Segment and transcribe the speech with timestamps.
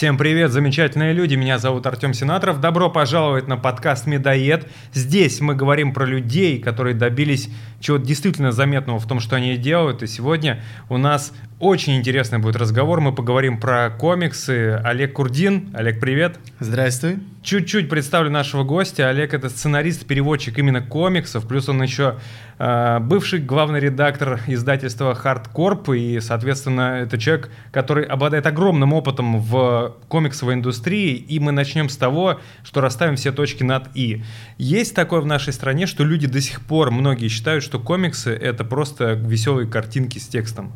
[0.00, 2.58] Всем привет, замечательные люди, меня зовут Артем Сенаторов.
[2.58, 4.66] Добро пожаловать на подкаст «Медоед».
[4.94, 7.50] Здесь мы говорим про людей, которые добились
[7.80, 10.02] чего-то действительно заметного в том, что они делают.
[10.02, 13.02] И сегодня у нас очень интересный будет разговор.
[13.02, 14.80] Мы поговорим про комиксы.
[14.82, 15.68] Олег Курдин.
[15.74, 16.38] Олег, привет.
[16.58, 17.18] Здравствуй.
[17.42, 19.10] Чуть-чуть представлю нашего гостя.
[19.10, 22.18] Олег— это сценарист, переводчик именно комиксов, плюс он еще
[22.58, 29.96] э, бывший главный редактор издательства Hardcorp, и, соответственно, это человек, который обладает огромным опытом в
[30.08, 34.22] комиксовой индустрии, и мы начнем с того, что расставим все точки над «и».
[34.56, 38.64] Есть такое в нашей стране, что люди до сих пор, многие считают, что комиксы— это
[38.64, 40.72] просто веселые картинки с текстом.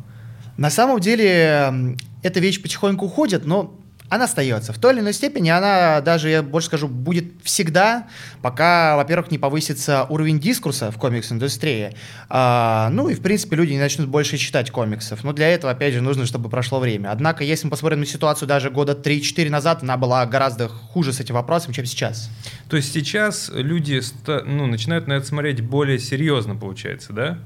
[0.57, 3.77] На самом деле, эта вещь потихоньку уходит, но
[4.07, 4.71] она остается.
[4.71, 8.07] В той или иной степени она даже, я больше скажу, будет всегда,
[8.41, 11.95] пока, во-первых, не повысится уровень дискурса в комикс-индустрии.
[12.29, 15.23] А, ну и, в принципе, люди не начнут больше читать комиксов.
[15.23, 17.11] Но для этого, опять же, нужно, чтобы прошло время.
[17.11, 21.19] Однако, если мы посмотрим на ситуацию даже года 3-4 назад, она была гораздо хуже с
[21.19, 22.29] этим вопросом, чем сейчас.
[22.69, 24.01] То есть сейчас люди
[24.45, 27.39] ну, начинают на это смотреть более серьезно, получается, да?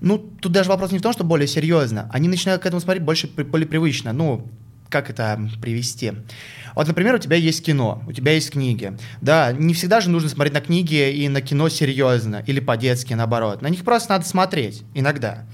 [0.00, 2.08] Ну, тут даже вопрос не в том, что более серьезно.
[2.12, 4.12] Они начинают к этому смотреть больше более привычно.
[4.12, 4.48] Ну,
[4.88, 6.12] как это привести?
[6.74, 8.96] Вот, например, у тебя есть кино, у тебя есть книги.
[9.20, 13.62] Да, не всегда же нужно смотреть на книги и на кино серьезно или по-детски, наоборот.
[13.62, 15.46] На них просто надо смотреть иногда.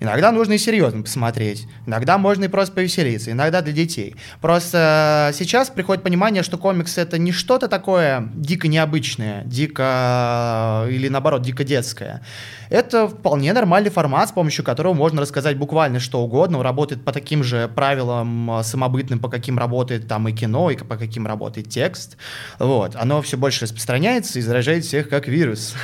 [0.00, 4.16] Иногда нужно и серьезно посмотреть, иногда можно и просто повеселиться, иногда для детей.
[4.40, 11.42] Просто сейчас приходит понимание, что комикс это не что-то такое дико необычное, дико или наоборот
[11.42, 12.22] дико детское.
[12.68, 16.58] Это вполне нормальный формат, с помощью которого можно рассказать буквально что угодно.
[16.58, 20.76] Он работает по таким же правилам а, самобытным, по каким работает там и кино, и
[20.76, 22.16] по каким работает текст.
[22.58, 22.96] Вот.
[22.96, 25.74] Оно все больше распространяется и заражает всех как вирус.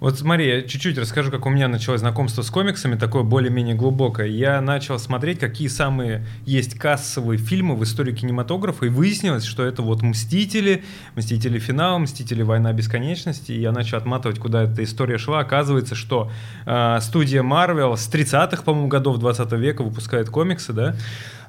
[0.00, 4.28] Вот смотри, я чуть-чуть расскажу, как у меня началось знакомство с комиксами, такое более-менее глубокое.
[4.28, 9.82] Я начал смотреть, какие самые есть кассовые фильмы в истории кинематографа, и выяснилось, что это
[9.82, 10.84] вот «Мстители»,
[11.16, 11.58] «Мстители.
[11.58, 12.42] Финал», «Мстители.
[12.42, 15.40] Война бесконечности», и я начал отматывать, куда эта история шла.
[15.40, 16.30] Оказывается, что
[16.64, 20.94] э, студия Marvel с 30-х, по-моему, годов 20 века выпускает комиксы, да?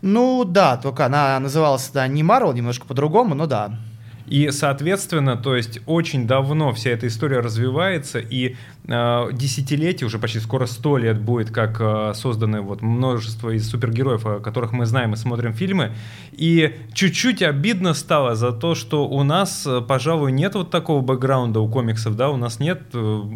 [0.02, 3.78] Ну да, только она называлась да, не Marvel, немножко по-другому, но да.
[4.30, 8.56] И, соответственно, то есть очень давно вся эта история развивается, и
[8.88, 14.26] э, десятилетие, уже почти скоро сто лет будет, как э, созданы вот множество из супергероев,
[14.26, 15.94] о которых мы знаем и смотрим фильмы.
[16.32, 21.60] И чуть-чуть обидно стало за то, что у нас, э, пожалуй, нет вот такого бэкграунда
[21.60, 22.82] у комиксов, да, у нас нет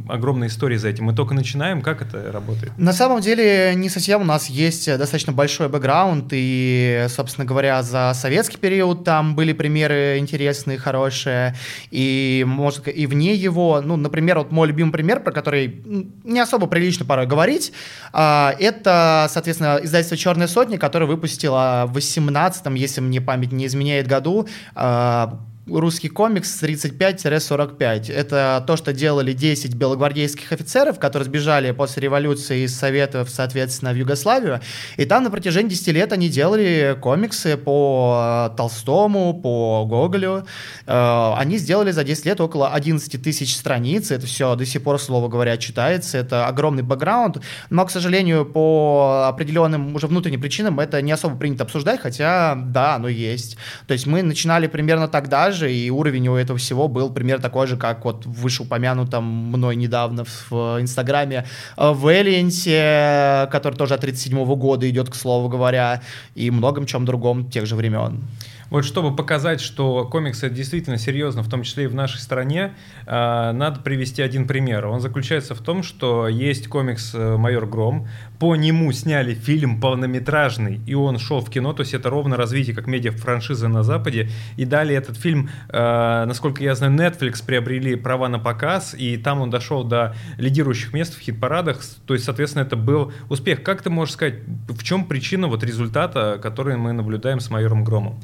[0.10, 1.06] огромной истории за этим.
[1.06, 2.78] Мы только начинаем, как это работает?
[2.78, 4.22] На самом деле не совсем.
[4.22, 10.18] У нас есть достаточно большой бэкграунд, и, собственно говоря, за советский период там были примеры
[10.18, 11.56] интересных хорошее,
[11.92, 15.43] и, может, и вне его, ну, например, вот мой любимый пример, про который
[16.24, 17.74] не особо прилично порой говорить,
[18.12, 24.08] а, это, соответственно, издательство «Черная сотня», которое выпустило в 18 если мне память не изменяет,
[24.08, 28.12] году а, русский комикс 35-45.
[28.12, 33.96] Это то, что делали 10 белогвардейских офицеров, которые сбежали после революции из Советов, соответственно, в
[33.96, 34.60] Югославию.
[34.98, 40.46] И там на протяжении 10 лет они делали комиксы по э, Толстому, по Гоголю.
[40.86, 44.12] Э, они сделали за 10 лет около 11 тысяч страниц.
[44.12, 46.18] Это все до сих пор, слово говоря, читается.
[46.18, 47.38] Это огромный бэкграунд.
[47.70, 52.96] Но, к сожалению, по определенным уже внутренним причинам это не особо принято обсуждать, хотя, да,
[52.96, 53.58] оно есть.
[53.88, 57.68] То есть мы начинали примерно тогда же, и уровень у этого всего был примерно такой
[57.68, 61.46] же, как вот вышеупомянутом мной недавно в Инстаграме
[61.78, 62.14] э, в
[63.52, 66.02] который тоже от 37 года идет, к слову говоря,
[66.36, 68.24] и многом чем другом тех же времен.
[68.74, 72.74] Вот чтобы показать, что комиксы действительно серьезно, в том числе и в нашей стране,
[73.06, 74.88] э, надо привести один пример.
[74.88, 78.08] Он заключается в том, что есть комикс э, «Майор Гром»,
[78.40, 82.76] по нему сняли фильм полнометражный, и он шел в кино, то есть это ровно развитие
[82.76, 88.28] как медиа-франшизы на Западе, и далее этот фильм, э, насколько я знаю, Netflix приобрели права
[88.28, 92.76] на показ, и там он дошел до лидирующих мест в хит-парадах, то есть, соответственно, это
[92.76, 93.64] был успех.
[93.64, 94.36] Как ты можешь сказать,
[94.68, 98.20] в чем причина вот результата, который мы наблюдаем с «Майором Громом»?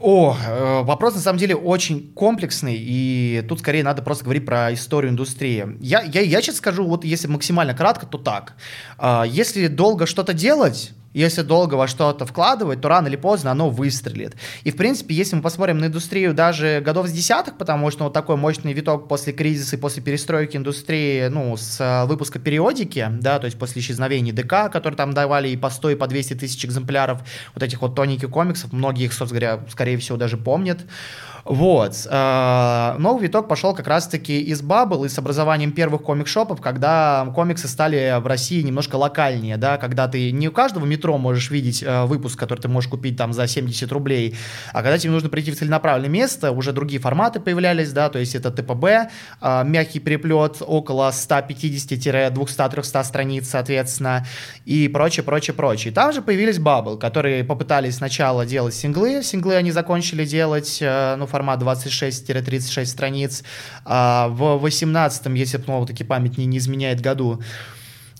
[0.00, 4.72] О, э, вопрос на самом деле очень комплексный, и тут скорее надо просто говорить про
[4.72, 5.76] историю индустрии.
[5.80, 8.54] Я, я, я сейчас скажу, вот если максимально кратко, то так.
[8.96, 13.68] А, если долго что-то делать, если долго во что-то вкладывать, то рано или поздно оно
[13.68, 14.36] выстрелит.
[14.62, 18.12] И, в принципе, если мы посмотрим на индустрию даже годов с десятых, потому что вот
[18.12, 23.38] такой мощный виток после кризиса и после перестройки индустрии, ну, с э, выпуска периодики, да,
[23.38, 26.64] то есть после исчезновения ДК, которые там давали и по 100, и по 200 тысяч
[26.64, 27.20] экземпляров
[27.54, 30.80] вот этих вот тоненьких комиксов, многие их, собственно говоря, скорее всего, даже помнят.
[31.44, 32.06] Вот.
[32.10, 37.68] Э, новый виток пошел как раз-таки из Bubble и с образованием первых комик-шопов, когда комиксы
[37.68, 42.04] стали в России немножко локальнее, да, когда ты не у каждого метро можешь видеть э,
[42.04, 44.36] выпуск, который ты можешь купить там за 70 рублей,
[44.72, 48.34] а когда тебе нужно прийти в целенаправленное место, уже другие форматы появлялись, да, то есть
[48.34, 48.84] это ТПБ,
[49.40, 54.26] э, мягкий переплет, около 150-200-300 страниц, соответственно,
[54.64, 55.92] и прочее, прочее, прочее.
[55.92, 61.62] Там же появились Bubble, которые попытались сначала делать синглы, синглы они закончили делать, ну, формат
[61.62, 63.44] 26-36 страниц,
[63.84, 67.40] а в 18 если снова таки память не, не изменяет году,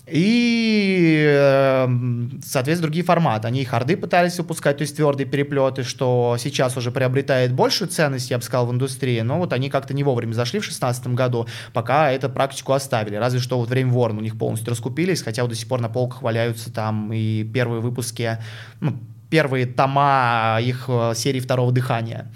[0.07, 3.47] и, эм, соответственно, другие форматы.
[3.47, 8.29] Они и харды пытались выпускать, то есть твердые переплеты, что сейчас уже приобретает большую ценность,
[8.29, 11.47] я бы сказал, в индустрии, но вот они как-то не вовремя зашли в 2016 году,
[11.71, 13.15] пока эту практику оставили.
[13.15, 15.89] Разве что вот время Ворн у них полностью раскупились, хотя вот до сих пор на
[15.89, 18.37] полках валяются там и первые выпуски,
[18.81, 18.99] ну,
[19.31, 22.31] первые тома их э, серии «Второго дыхания».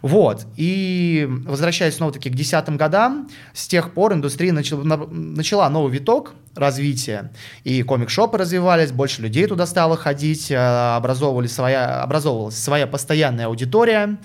[0.00, 0.46] Вот.
[0.56, 7.32] И возвращаясь снова-таки к десятым годам, с тех пор индустрия начала, начала новый виток развития.
[7.64, 14.16] И комик-шопы развивались, больше людей туда стало ходить, э, образовывали своя, образовывалась своя постоянная аудитория.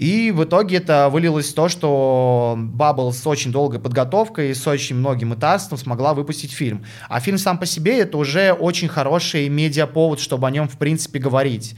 [0.00, 4.66] И в итоге это вылилось в то, что Bubble с очень долгой подготовкой и с
[4.66, 6.86] очень многим этапом смогла выпустить фильм.
[7.10, 11.18] А фильм сам по себе это уже очень хороший медиаповод, чтобы о нем в принципе
[11.18, 11.76] говорить.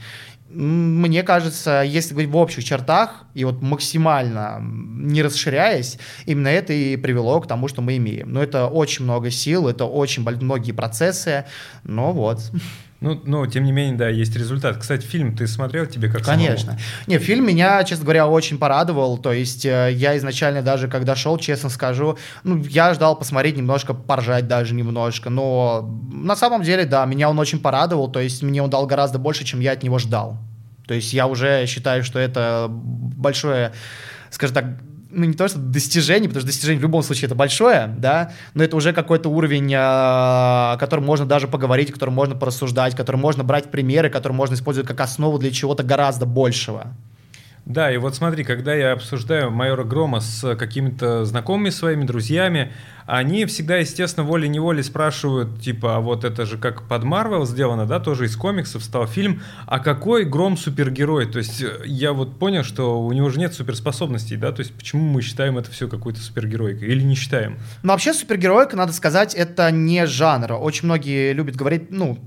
[0.49, 6.95] Мне кажется, если говорить в общих чертах и вот максимально не расширяясь, именно это и
[6.95, 8.31] привело к тому, что мы имеем.
[8.31, 11.43] Но это очень много сил, это очень многие процессы,
[11.83, 12.39] но вот.
[13.03, 14.77] Ну, но, тем не менее, да, есть результат.
[14.77, 16.71] Кстати, фильм ты смотрел, тебе как Конечно.
[16.71, 16.79] Самому?
[17.07, 19.17] Не, фильм меня, честно говоря, очень порадовал.
[19.17, 23.93] То есть э, я изначально даже, когда шел, честно скажу, ну, я ждал посмотреть немножко,
[23.93, 25.29] поржать даже немножко.
[25.29, 28.09] Но на самом деле, да, меня он очень порадовал.
[28.09, 30.37] То есть мне он дал гораздо больше, чем я от него ждал.
[30.87, 33.73] То есть я уже считаю, что это большое,
[34.29, 34.65] скажем так,
[35.13, 38.63] ну, не то, что достижение, потому что достижение в любом случае это большое, да, но
[38.63, 43.43] это уже какой-то уровень, о котором можно даже поговорить, о котором можно порассуждать, который можно
[43.43, 46.93] брать примеры, который можно использовать как основу для чего-то гораздо большего.
[47.65, 52.73] Да, и вот смотри, когда я обсуждаю майора Грома с какими-то знакомыми своими друзьями,
[53.05, 57.99] они всегда, естественно, волей-неволей спрашивают, типа, а вот это же как под Марвел сделано, да,
[57.99, 61.25] тоже из комиксов стал фильм, а какой Гром супергерой?
[61.25, 64.73] То есть э, я вот понял, что у него же нет суперспособностей, да, то есть
[64.73, 67.59] почему мы считаем это все какой-то супергеройкой или не считаем?
[67.81, 70.53] Ну, вообще супергеройка, надо сказать, это не жанр.
[70.53, 72.19] Очень многие любят говорить, ну,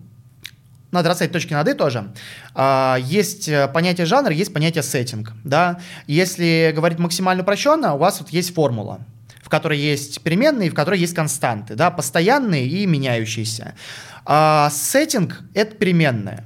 [0.97, 2.13] надо расставить точки над «и» тоже.
[2.55, 5.33] А, есть э, понятие жанр, есть понятие сеттинг.
[5.45, 5.79] Да?
[6.07, 9.01] Если говорить максимально упрощенно, у вас вот есть формула
[9.43, 13.77] в которой есть переменные, в которой есть константы, да, постоянные и меняющиеся.
[14.25, 16.45] А сеттинг— это переменная.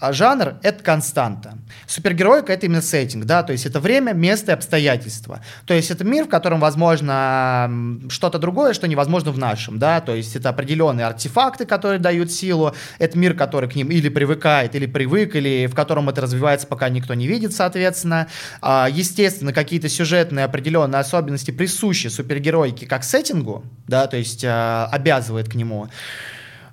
[0.00, 1.58] А жанр— это константа.
[1.86, 5.40] Супергероика— это именно сеттинг, да, то есть это время, место и обстоятельства.
[5.66, 7.70] То есть это мир, в котором возможно
[8.08, 12.74] что-то другое, что невозможно в нашем, да, то есть это определенные артефакты, которые дают силу,
[12.98, 16.88] это мир, который к ним или привыкает, или привык, или в котором это развивается, пока
[16.88, 18.28] никто не видит, соответственно.
[18.62, 25.50] А, естественно, какие-то сюжетные определенные особенности присущи супергеройке как сеттингу, да, то есть а, обязывает
[25.50, 25.88] к нему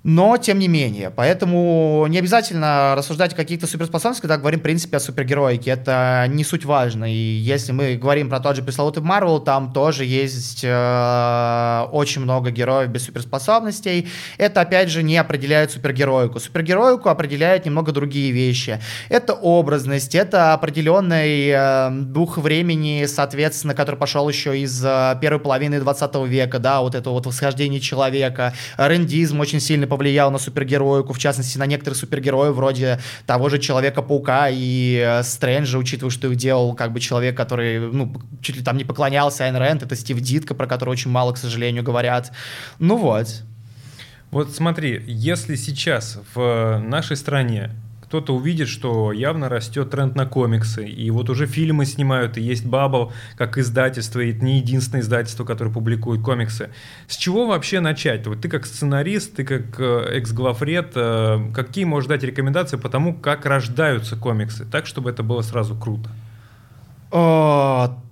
[0.07, 1.09] но тем не менее.
[1.09, 5.71] Поэтому не обязательно рассуждать о каких-то суперспособностях, когда говорим, в принципе, о супергероике.
[5.71, 7.11] Это не суть важно.
[7.11, 12.51] И если мы говорим про тот же пресловутый Марвел, там тоже есть э, очень много
[12.51, 14.07] героев без суперспособностей.
[14.37, 16.39] Это, опять же, не определяет супергероику.
[16.39, 18.79] Супергероику определяют немного другие вещи.
[19.09, 25.81] Это образность, это определенный э, дух времени, соответственно, который пошел еще из э, первой половины
[25.81, 28.53] 20 века, да, вот это вот восхождение человека.
[28.77, 35.03] Рендизм очень сильно на супергероику, в частности, на некоторых супергероев вроде того же Человека-паука и
[35.03, 38.83] э, Стрэнджа, учитывая, что их делал как бы человек, который, ну, чуть ли там не
[38.83, 42.31] поклонялся Айн Рэнд, это Стив Дитко, про которого очень мало, к сожалению, говорят.
[42.79, 43.27] Ну вот.
[44.31, 47.71] Вот смотри, если сейчас в нашей стране
[48.07, 52.65] кто-то увидит, что явно растет тренд на комиксы, и вот уже фильмы снимают, и есть
[52.65, 56.69] Bubble как издательство, и это не единственное издательство, которое публикует комиксы.
[57.07, 58.25] С чего вообще начать?
[58.25, 63.13] Вот ты как сценарист, ты как э, экс-главред, э, какие можешь дать рекомендации по тому,
[63.13, 66.09] как рождаются комиксы, так, чтобы это было сразу круто?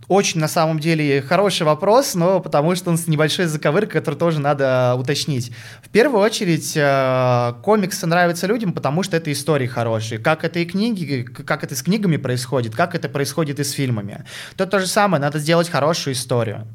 [0.08, 4.40] Очень, на самом деле, хороший вопрос, но потому что он с небольшой заковыркой, который тоже
[4.40, 5.52] надо уточнить.
[5.82, 10.20] В первую очередь, э, комиксы нравятся людям, потому что это истории хорошие.
[10.20, 14.26] Как это и книги, как это с книгами происходит, как это происходит и с фильмами.
[14.56, 16.68] То то же самое, надо сделать хорошую историю.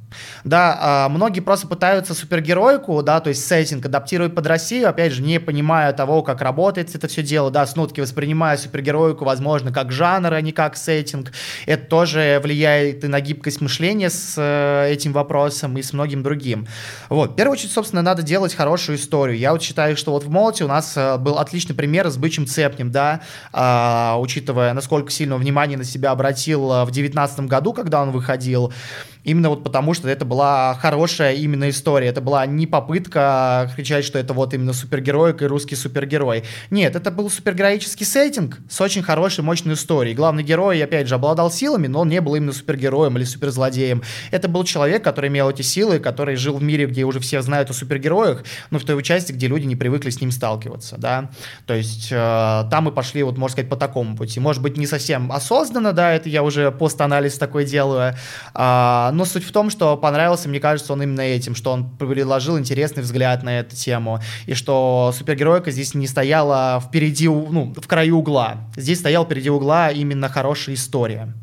[0.45, 5.23] Да, а, многие просто пытаются супергероику, да, то есть сеттинг адаптировать под Россию, опять же,
[5.23, 10.33] не понимая того, как работает это все дело, да, снутки воспринимая супергероику, возможно, как жанр,
[10.33, 11.33] а не как сеттинг.
[11.67, 16.67] Это тоже влияет и на гибкость мышления с э, этим вопросом и с многим другим.
[17.09, 19.39] Вот, в первую очередь, собственно, надо делать хорошую историю.
[19.39, 22.47] Я вот считаю, что вот в Молоте у нас э, был отличный пример с Бычьим
[22.47, 23.21] Цепнем, да,
[23.53, 28.73] а, учитывая, насколько сильно внимание на себя обратил э, в 2019 году, когда он выходил,
[29.25, 32.09] Именно вот потому, что это была хорошая именно история.
[32.09, 36.45] Это была не попытка кричать, что это вот именно супергероик и русский супергерой.
[36.71, 40.15] Нет, это был супергероический сеттинг с очень хорошей, мощной историей.
[40.15, 44.03] Главный герой, опять же, обладал силами, но он не был именно супергероем или суперзлодеем.
[44.31, 47.71] Это был человек, который имел эти силы, который жил в мире, где уже все знают
[47.71, 51.31] о супергероях, но в той части, где люди не привыкли с ним сталкиваться, да.
[51.67, 52.15] То есть э,
[52.71, 54.41] там мы пошли, вот, можно сказать, по такому пути.
[54.41, 58.15] Может быть, не совсем осознанно, да, это я уже постанализ такой делаю,
[58.55, 62.59] э, но суть в том, что понравился, мне кажется, он именно этим, что он предложил
[62.59, 68.19] интересный взгляд на эту тему, и что супергеройка здесь не стояла впереди, ну, в краю
[68.19, 68.69] угла.
[68.77, 71.35] Здесь стоял впереди угла именно хорошая история.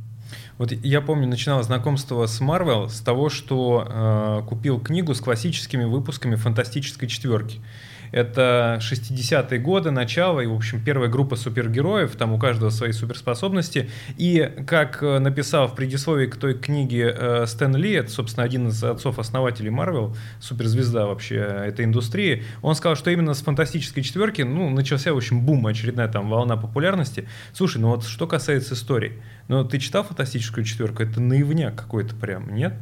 [0.58, 5.84] Вот я помню, начинал знакомство с Marvel с того, что э, купил книгу с классическими
[5.84, 7.62] выпусками фантастической четверки.
[8.12, 13.90] Это 60-е годы, начало, и, в общем, первая группа супергероев, там у каждого свои суперспособности.
[14.18, 18.70] И, как э, написал в предисловии к той книге э, Стэн Ли, это, собственно, один
[18.70, 24.70] из отцов-основателей Марвел, суперзвезда вообще этой индустрии, он сказал, что именно с фантастической четверки, ну,
[24.70, 27.28] начался, в общем, бум, очередная там волна популярности.
[27.54, 29.14] Слушай, ну вот что касается истории,
[29.48, 31.04] ну, ты читал фантастическую четверку?
[31.04, 32.74] Это наивняк какой-то прям, нет?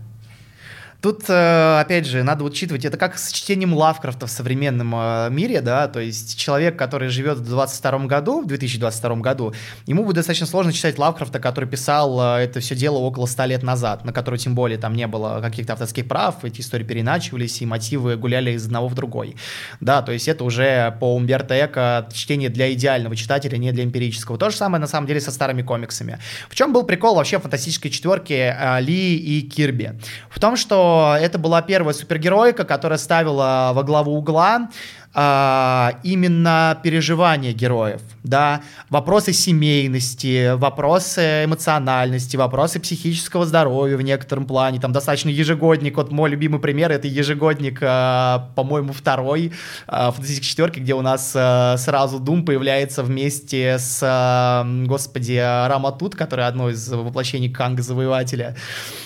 [1.05, 5.61] Тут, э, опять же, надо учитывать, это как с чтением Лавкрафта в современном э, мире,
[5.61, 9.53] да, то есть человек, который живет в 22 году, в 2022 году,
[9.85, 13.61] ему будет достаточно сложно читать Лавкрафта, который писал э, это все дело около 100 лет
[13.61, 17.67] назад, на который тем более там не было каких-то авторских прав, эти истории переначивались, и
[17.67, 19.35] мотивы гуляли из одного в другой.
[19.81, 24.39] Да, то есть это уже по Умберто Эко чтение для идеального читателя, не для эмпирического.
[24.39, 26.17] То же самое, на самом деле, со старыми комиксами.
[26.49, 29.99] В чем был прикол вообще фантастической четверки Ли и Кирби?
[30.31, 34.69] В том, что это была первая супергеройка, которая ставила во главу угла
[35.17, 44.81] а, именно переживания героев, да, вопросы семейности, вопросы эмоциональности, вопросы психического здоровья в некотором плане,
[44.81, 49.53] там достаточно ежегодник, вот мой любимый пример, это ежегодник, а, по-моему, второй
[49.87, 56.15] а, фантастической четверки, где у нас а, сразу Дум появляется вместе с, а, господи, Раматут,
[56.15, 58.57] который одно из воплощений Канга Завоевателя,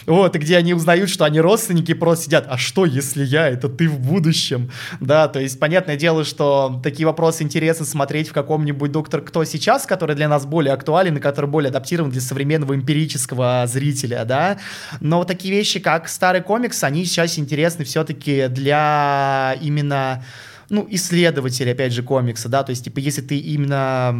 [0.07, 3.69] вот, и где они узнают, что они родственники, просто сидят, а что, если я, это
[3.69, 8.91] ты в будущем, да, то есть, понятное дело, что такие вопросы интересно смотреть в каком-нибудь
[8.91, 13.65] «Доктор Кто сейчас», который для нас более актуален и который более адаптирован для современного эмпирического
[13.67, 14.57] зрителя, да.
[14.99, 20.23] Но такие вещи, как старый комикс, они сейчас интересны все-таки для именно
[20.69, 24.15] ну, исследователь, опять же, комикса, да, то есть, типа, если ты именно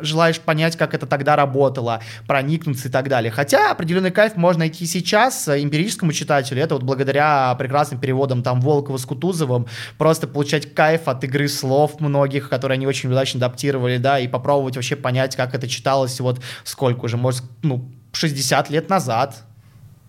[0.00, 3.30] желаешь понять, как это тогда работало, проникнуться и так далее.
[3.30, 8.96] Хотя определенный кайф можно найти сейчас эмпирическому читателю, это вот благодаря прекрасным переводам там Волкова
[8.96, 9.66] с Кутузовым,
[9.98, 14.76] просто получать кайф от игры слов многих, которые они очень удачно адаптировали, да, и попробовать
[14.76, 19.44] вообще понять, как это читалось вот сколько уже, может, ну, 60 лет назад,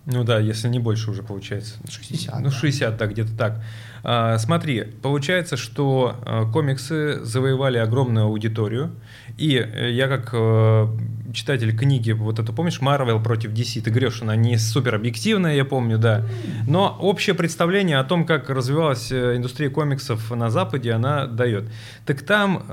[0.05, 1.75] ну да, если не больше уже получается.
[1.87, 2.39] 60.
[2.39, 3.61] Ну, 60, да, где-то так.
[4.03, 8.91] А, смотри, получается, что а, комиксы завоевали огромную аудиторию,
[9.37, 10.87] и э, я как э,
[11.33, 15.65] читатель книги, вот это помнишь, Марвел против DC, ты говоришь, она не супер объективная, я
[15.65, 16.25] помню, да,
[16.67, 21.65] но общее представление о том, как развивалась э, индустрия комиксов на Западе, она дает.
[22.05, 22.63] Так там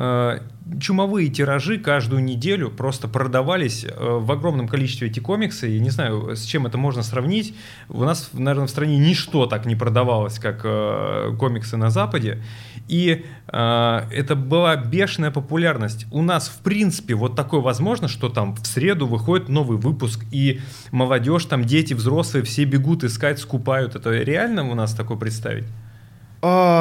[0.81, 6.37] чумовые тиражи каждую неделю просто продавались э, в огромном количестве эти комиксы, и не знаю,
[6.37, 7.55] с чем это можно сравнить.
[7.89, 12.43] У нас, наверное, в стране ничто так не продавалось, как э, комиксы на Западе,
[12.87, 16.07] и э, это была бешеная популярность.
[16.11, 20.61] У нас, в принципе, вот такое возможно, что там в среду выходит новый выпуск, и
[20.91, 23.95] молодежь, там дети, взрослые, все бегут искать, скупают.
[23.95, 25.65] Это реально у нас такое представить?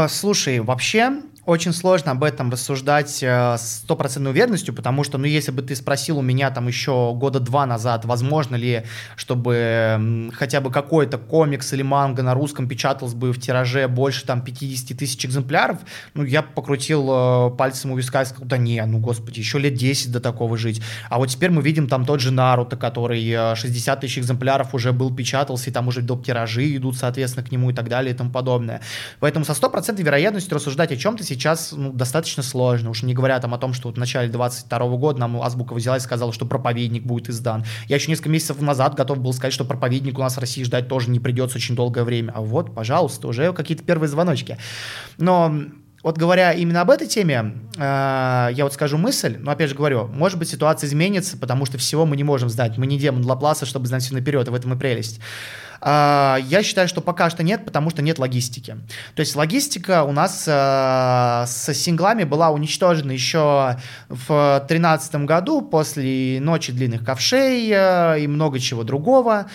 [0.09, 5.51] Слушай, вообще очень сложно об этом рассуждать э, с стопроцентной уверенностью, потому что, ну, если
[5.51, 8.83] бы ты спросил у меня там еще года два назад, возможно ли,
[9.15, 14.41] чтобы хотя бы какой-то комикс или манга на русском печатался бы в тираже больше там
[14.41, 15.79] 50 тысяч экземпляров,
[16.15, 19.75] ну, я покрутил э, пальцем у виска и сказал, да не, ну, господи, еще лет
[19.75, 20.81] 10 до такого жить.
[21.09, 24.91] А вот теперь мы видим там тот же Наруто, который 60 э, тысяч экземпляров уже
[24.91, 26.25] был печатался, и там уже доп.
[26.25, 28.81] тиражи идут, соответственно, к нему и так далее и тому подобное.
[29.21, 33.53] Поэтому со стопроцентной вероятностью рассуждать о чем-то сейчас ну, достаточно сложно, уж не говоря там
[33.53, 37.03] о том, что вот в начале 22 года нам Азбука взяла и сказала, что проповедник
[37.03, 37.63] будет издан.
[37.87, 40.87] Я еще несколько месяцев назад готов был сказать, что проповедник у нас в России ждать
[40.87, 42.31] тоже не придется очень долгое время.
[42.35, 44.57] А вот, пожалуйста, уже какие-то первые звоночки.
[45.17, 45.53] Но
[46.03, 50.07] вот говоря именно об этой теме, э, я вот скажу мысль, но опять же говорю,
[50.07, 52.77] может быть ситуация изменится, потому что всего мы не можем знать.
[52.77, 55.19] Мы не демон Лапласа, чтобы знать все наперед, и в этом и прелесть.
[55.81, 58.77] Э, я считаю, что пока что нет, потому что нет логистики.
[59.15, 60.51] То есть логистика у нас э,
[61.47, 63.77] с синглами была уничтожена еще
[64.09, 69.47] в 2013 году после ночи длинных ковшей э, и много чего другого.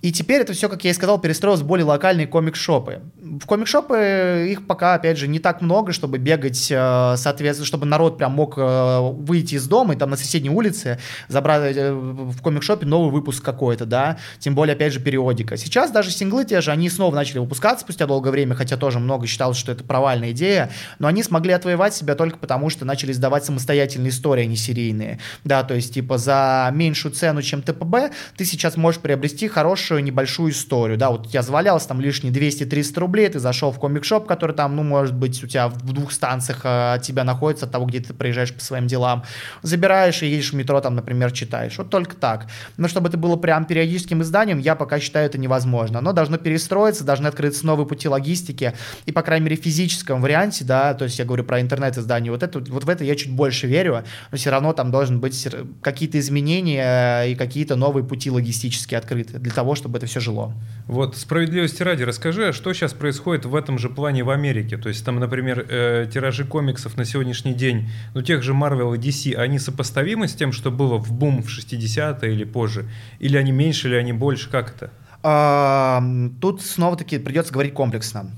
[0.00, 3.00] И теперь это все, как я и сказал, перестроилось в более локальные комик-шопы.
[3.16, 8.16] В комик-шопы их пока, опять же, не так много, чтобы бегать, э, соответственно, чтобы народ
[8.16, 12.86] прям мог э, выйти из дома и там на соседней улице забрать э, в комик-шопе
[12.86, 15.56] новый выпуск какой-то, да, тем более, опять же, периодика.
[15.56, 19.26] Сейчас даже синглы те же, они снова начали выпускаться спустя долгое время, хотя тоже много
[19.26, 23.44] считалось, что это провальная идея, но они смогли отвоевать себя только потому, что начали издавать
[23.44, 25.18] самостоятельные истории, а не серийные.
[25.42, 30.04] Да, то есть, типа, за меньшую цену, чем ТПБ, ты сейчас можешь приобрести хороший хорошую
[30.04, 34.26] небольшую историю, да, вот у тебя завалялось там лишние 200-300 рублей, ты зашел в комик-шоп,
[34.26, 37.72] который там, ну, может быть, у тебя в двух станциях э, от тебя находится, от
[37.72, 39.24] того, где ты приезжаешь по своим делам,
[39.62, 42.48] забираешь и едешь в метро, там, например, читаешь, вот только так.
[42.76, 46.00] Но чтобы это было прям периодическим изданием, я пока считаю это невозможно.
[46.00, 48.74] Оно должно перестроиться, должны открыться новые пути логистики,
[49.06, 52.42] и, по крайней мере, в физическом варианте, да, то есть я говорю про интернет-издание, вот,
[52.42, 55.48] это, вот в это я чуть больше верю, но все равно там должны быть
[55.82, 60.52] какие-то изменения и какие-то новые пути логистические открыты для того, чтобы это все жило.
[60.86, 64.76] Вот, справедливости ради, расскажи, а что сейчас происходит в этом же плане в Америке?
[64.76, 68.98] То есть там, например, э, тиражи комиксов на сегодняшний день, ну, тех же Marvel и
[68.98, 72.86] DC, они сопоставимы с тем, что было в бум в 60-е или позже?
[73.20, 74.50] Или они меньше, или они больше?
[74.50, 74.90] Как это?
[75.22, 76.02] А,
[76.40, 78.30] тут снова-таки придется говорить комплексно.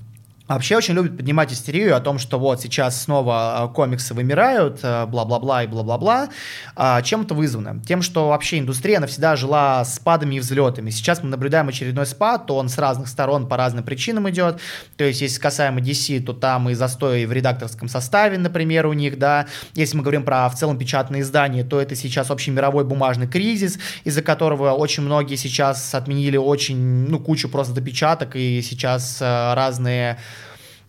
[0.51, 5.07] Вообще очень любят поднимать истерию о том, что вот сейчас снова э, комиксы вымирают, э,
[5.07, 6.29] бла-бла-бла и бла-бла-бла.
[6.75, 7.81] А, чем это вызвано?
[7.87, 10.91] Тем, что вообще индустрия, она всегда жила спадами и взлетами.
[10.91, 14.59] Сейчас мы наблюдаем очередной спад, то он с разных сторон по разным причинам идет.
[14.97, 19.21] То есть, если касаемо DC, то там и застой в редакторском составе, например, у них,
[19.21, 19.47] да.
[19.75, 23.79] Если мы говорим про в целом печатные издания, то это сейчас общий мировой бумажный кризис,
[24.03, 30.19] из-за которого очень многие сейчас отменили очень, ну, кучу просто допечаток, и сейчас э, разные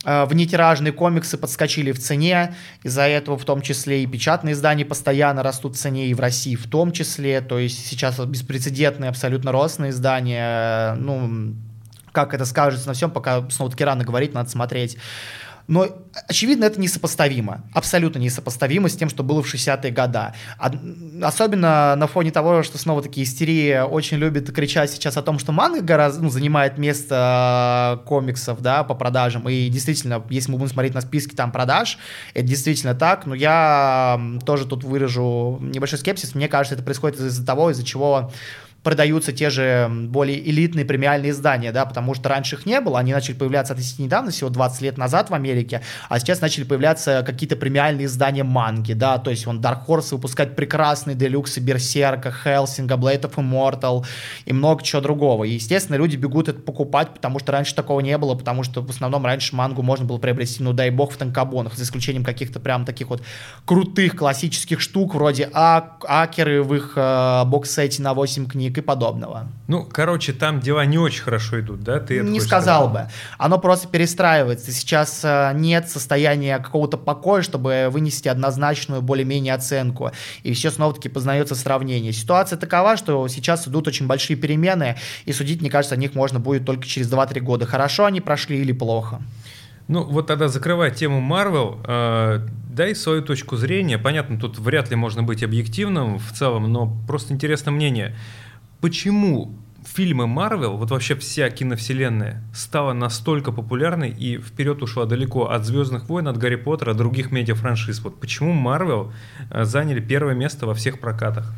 [0.03, 5.75] внетиражные комиксы подскочили в цене, из-за этого в том числе и печатные издания постоянно растут
[5.75, 9.89] в цене, и в России в том числе, то есть сейчас беспрецедентные абсолютно рост на
[9.89, 11.53] издания, ну,
[12.11, 14.97] как это скажется на всем, пока снова-таки рано говорить, надо смотреть.
[15.71, 15.87] Но,
[16.27, 17.61] очевидно, это несопоставимо.
[17.73, 20.33] Абсолютно несопоставимо с тем, что было в 60-е годы.
[21.23, 25.79] Особенно на фоне того, что снова-таки истерия очень любит кричать сейчас о том, что манга
[25.79, 29.47] гораздо ну, занимает место э, комиксов да, по продажам.
[29.47, 31.97] И действительно, если мы будем смотреть на списки там продаж,
[32.33, 33.25] это действительно так.
[33.25, 36.35] Но я тоже тут выражу небольшой скепсис.
[36.35, 38.29] Мне кажется, это происходит из-за того, из-за чего
[38.83, 43.13] продаются те же более элитные премиальные издания, да, потому что раньше их не было, они
[43.13, 47.55] начали появляться относительно недавно, всего 20 лет назад в Америке, а сейчас начали появляться какие-то
[47.55, 53.21] премиальные издания манги, да, то есть он Dark Horse выпускает прекрасные делюксы Берсерка, Хелсинга, Blade
[53.21, 54.05] of Immortal
[54.45, 55.43] и много чего другого.
[55.43, 58.89] И, естественно, люди бегут это покупать, потому что раньше такого не было, потому что в
[58.89, 62.85] основном раньше мангу можно было приобрести, ну дай бог, в танкобонах, за исключением каких-то прям
[62.85, 63.21] таких вот
[63.65, 68.81] крутых классических штук, вроде а Акеры в их э, бокс-сете на 8 книг, денег и
[68.81, 69.47] подобного.
[69.67, 71.99] Ну, короче, там дела не очень хорошо идут, да?
[71.99, 73.07] Ты не сказал сказать?
[73.07, 73.11] бы.
[73.37, 74.71] Оно просто перестраивается.
[74.71, 80.11] Сейчас э, нет состояния какого-то покоя, чтобы вынести однозначную более-менее оценку.
[80.43, 82.13] И все снова-таки познается сравнение.
[82.13, 86.39] Ситуация такова, что сейчас идут очень большие перемены, и судить, мне кажется, о них можно
[86.39, 87.65] будет только через 2-3 года.
[87.65, 89.21] Хорошо они прошли или плохо.
[89.87, 93.97] Ну, вот тогда закрывая тему Marvel, э, дай свою точку зрения.
[93.97, 98.15] Понятно, тут вряд ли можно быть объективным в целом, но просто интересно мнение
[98.81, 105.65] почему фильмы Марвел, вот вообще вся киновселенная, стала настолько популярной и вперед ушла далеко от
[105.65, 107.99] Звездных войн, от Гарри Поттера, от других медиафраншиз.
[107.99, 109.11] Вот почему Марвел
[109.49, 111.53] э, заняли первое место во всех прокатах?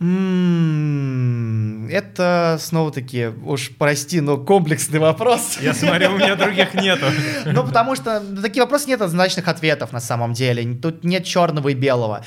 [0.00, 5.58] М-м, это снова-таки, уж прости, но комплексный вопрос.
[5.60, 7.06] Я смотрю, у меня других нету.
[7.46, 10.76] Ну, потому что на такие вопросы нет однозначных ответов на самом деле.
[10.76, 12.24] Тут нет черного и белого.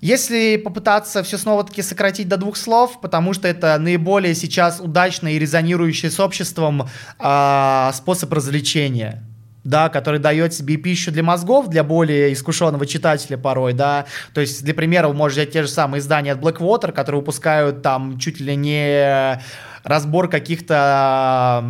[0.00, 5.38] Если попытаться все снова-таки сократить до двух слов, потому что это наиболее сейчас удачный и
[5.38, 9.22] резонирующий с обществом э, способ развлечения
[9.66, 14.64] да, который дает себе пищу для мозгов, для более искушенного читателя порой, да, то есть,
[14.64, 18.38] для примера, вы можете взять те же самые издания от Blackwater, которые выпускают там чуть
[18.38, 19.40] ли не
[19.82, 21.64] разбор каких-то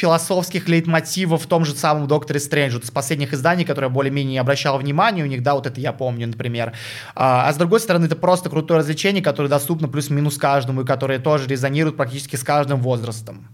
[0.00, 4.32] философских лейтмотивов в том же самом Докторе Стрэнджа, вот из последних изданий, которые я более-менее
[4.32, 6.72] не обращал внимания, у них, да, вот это я помню, например.
[7.14, 11.18] А, а с другой стороны, это просто крутое развлечение, которое доступно плюс-минус каждому, и которое
[11.18, 13.48] тоже резонирует практически с каждым возрастом.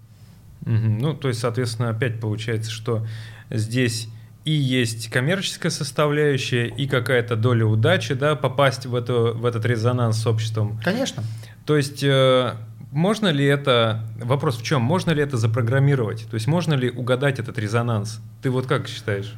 [0.62, 0.72] Угу.
[0.72, 3.06] Ну, то есть, соответственно, опять получается, что
[3.50, 4.08] здесь
[4.44, 10.18] и есть коммерческая составляющая, и какая-то доля удачи, да, попасть в, эту, в этот резонанс
[10.18, 10.80] с обществом.
[10.84, 11.24] Конечно.
[11.66, 12.54] То есть э,
[12.96, 16.26] можно ли это, вопрос в чем, можно ли это запрограммировать?
[16.30, 18.20] То есть можно ли угадать этот резонанс?
[18.40, 19.34] Ты вот как считаешь?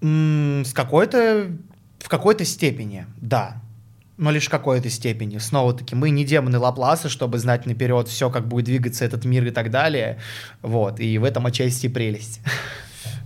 [0.00, 1.50] С какой-то,
[1.98, 3.60] в какой-то степени, да.
[4.16, 5.38] Но лишь в какой-то степени.
[5.38, 9.50] Снова-таки, мы не демоны Лапласа, чтобы знать наперед все, как будет двигаться этот мир и
[9.50, 10.20] так далее.
[10.62, 12.40] Вот, и в этом отчасти прелесть.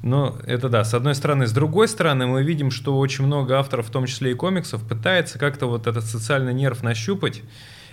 [0.02, 1.46] Ну, это да, с одной стороны.
[1.46, 5.38] С другой стороны, мы видим, что очень много авторов, в том числе и комиксов, пытается
[5.38, 7.42] как-то вот этот социальный нерв нащупать.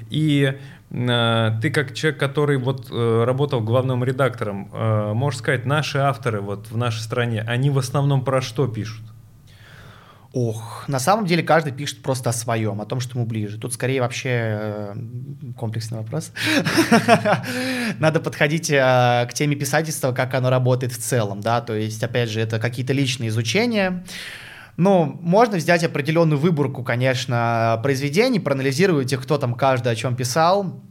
[0.09, 0.57] И
[0.91, 6.41] э, ты как человек, который вот э, работал главным редактором, э, можешь сказать, наши авторы
[6.41, 9.03] вот в нашей стране, они в основном про что пишут?
[10.33, 13.57] Ох, на самом деле каждый пишет просто о своем, о том, что ему ближе.
[13.57, 14.93] Тут скорее вообще
[15.55, 16.33] комплексный вопрос.
[17.99, 22.41] Надо подходить к теме писательства, как оно работает в целом, да, то есть, опять же,
[22.41, 24.03] это какие-то личные изучения,
[24.77, 30.81] ну, можно взять определенную выборку, конечно, произведений, проанализировать их, кто там каждый о чем писал,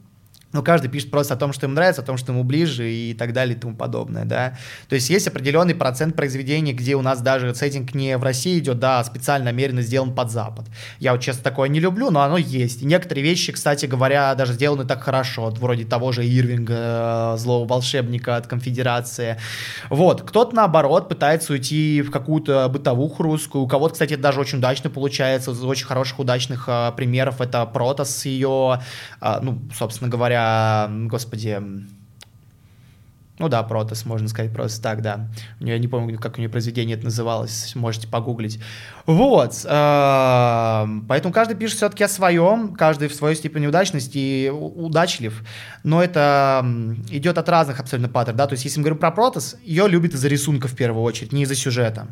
[0.55, 3.13] но каждый пишет просто о том, что ему нравится, о том, что ему ближе и
[3.13, 4.57] так далее и тому подобное, да.
[4.89, 8.79] То есть есть определенный процент произведений, где у нас даже сеттинг не в России идет,
[8.79, 10.67] да, а специально намеренно сделан под Запад.
[11.01, 12.83] Я вот, честно, такое не люблю, но оно есть.
[12.83, 17.37] И некоторые вещи, кстати говоря, даже сделаны так хорошо, вот, вроде того же Ирвинга, э,
[17.37, 19.39] злого волшебника от Конфедерации.
[19.91, 24.59] Вот, кто-то, наоборот, пытается уйти в какую-то бытовуху русскую, у кого-то, кстати, это даже очень
[24.59, 28.81] удачно получается, из очень хороших, удачных э, примеров это Протас с ее,
[29.21, 30.44] э, ну, собственно говоря,
[31.09, 31.59] господи,
[33.41, 35.29] ну да, Протас, можно сказать просто так, да.
[35.59, 38.61] Я не помню, как у нее произведение это называлось, можете погуглить.
[39.07, 45.43] Вот, эм, поэтому каждый пишет все-таки о своем, каждый в своей степени удачности и удачлив,
[45.83, 46.65] но это
[47.11, 50.15] идет от разных абсолютно паттернов, да, то есть если мы говорим про Протас, ее любят
[50.15, 52.07] из-за рисунка в первую очередь, не из-за сюжета.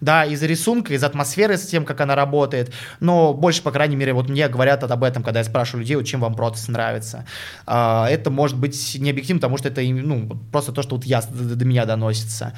[0.00, 4.14] Да, из-за рисунка, из-за атмосферы, с тем, как она работает, но больше, по крайней мере,
[4.14, 7.26] вот мне говорят об этом, когда я спрашиваю людей, вот чем вам Протас нравится.
[7.66, 11.22] А, это может быть не объективно, потому что это, ну, просто то, что вот я,
[11.22, 12.52] до меня доносится.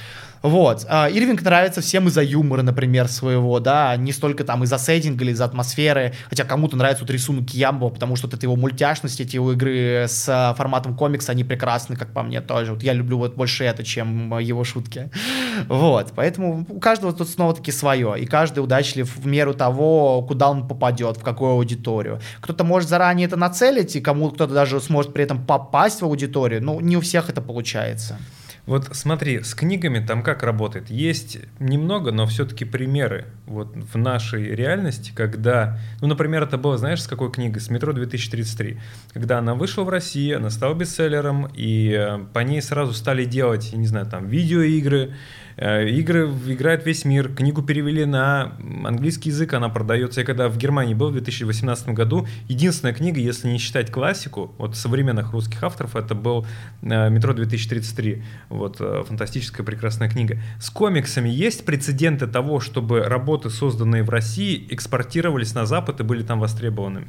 [0.45, 0.85] Вот.
[0.91, 5.33] А, Ирвинг нравится всем из-за юмора, например, своего, да, не столько там из-за сеттинга или
[5.33, 9.37] из-за атмосферы, хотя кому-то нравится вот рисунок Ямбо, потому что вот это его мультяшность, эти
[9.37, 12.75] его игры с а, форматом комикса, они прекрасны, как по мне тоже.
[12.75, 15.11] Вот я люблю вот больше это, чем его шутки.
[15.69, 16.13] Вот.
[16.15, 21.17] Поэтому у каждого тут снова-таки свое, и каждый удачлив в меру того, куда он попадет,
[21.17, 22.21] в какую аудиторию.
[22.41, 26.63] Кто-то может заранее это нацелить, и кому кто-то даже сможет при этом попасть в аудиторию,
[26.63, 28.19] но не у всех это получается.
[28.67, 30.89] Вот смотри, с книгами там как работает?
[30.89, 37.03] Есть немного, но все-таки примеры вот в нашей реальности, когда, ну, например, это было, знаешь,
[37.03, 37.61] с какой книгой?
[37.61, 38.79] С «Метро 2033».
[39.13, 43.75] Когда она вышла в России, она стала бестселлером, и э, по ней сразу стали делать,
[43.75, 45.15] не знаю, там, видеоигры,
[45.57, 47.33] игры играет весь мир.
[47.33, 48.53] Книгу перевели на
[48.85, 50.21] английский язык, она продается.
[50.21, 54.77] Я когда в Германии был в 2018 году, единственная книга, если не считать классику, вот
[54.77, 56.47] современных русских авторов, это был
[56.83, 58.23] э, «Метро 2033».
[58.49, 60.39] Вот, э, фантастическая прекрасная книга.
[60.61, 66.23] С комиксами есть прецеденты того, чтобы работы, созданные в России, экспортировались на Запад и были
[66.23, 67.09] там востребованными?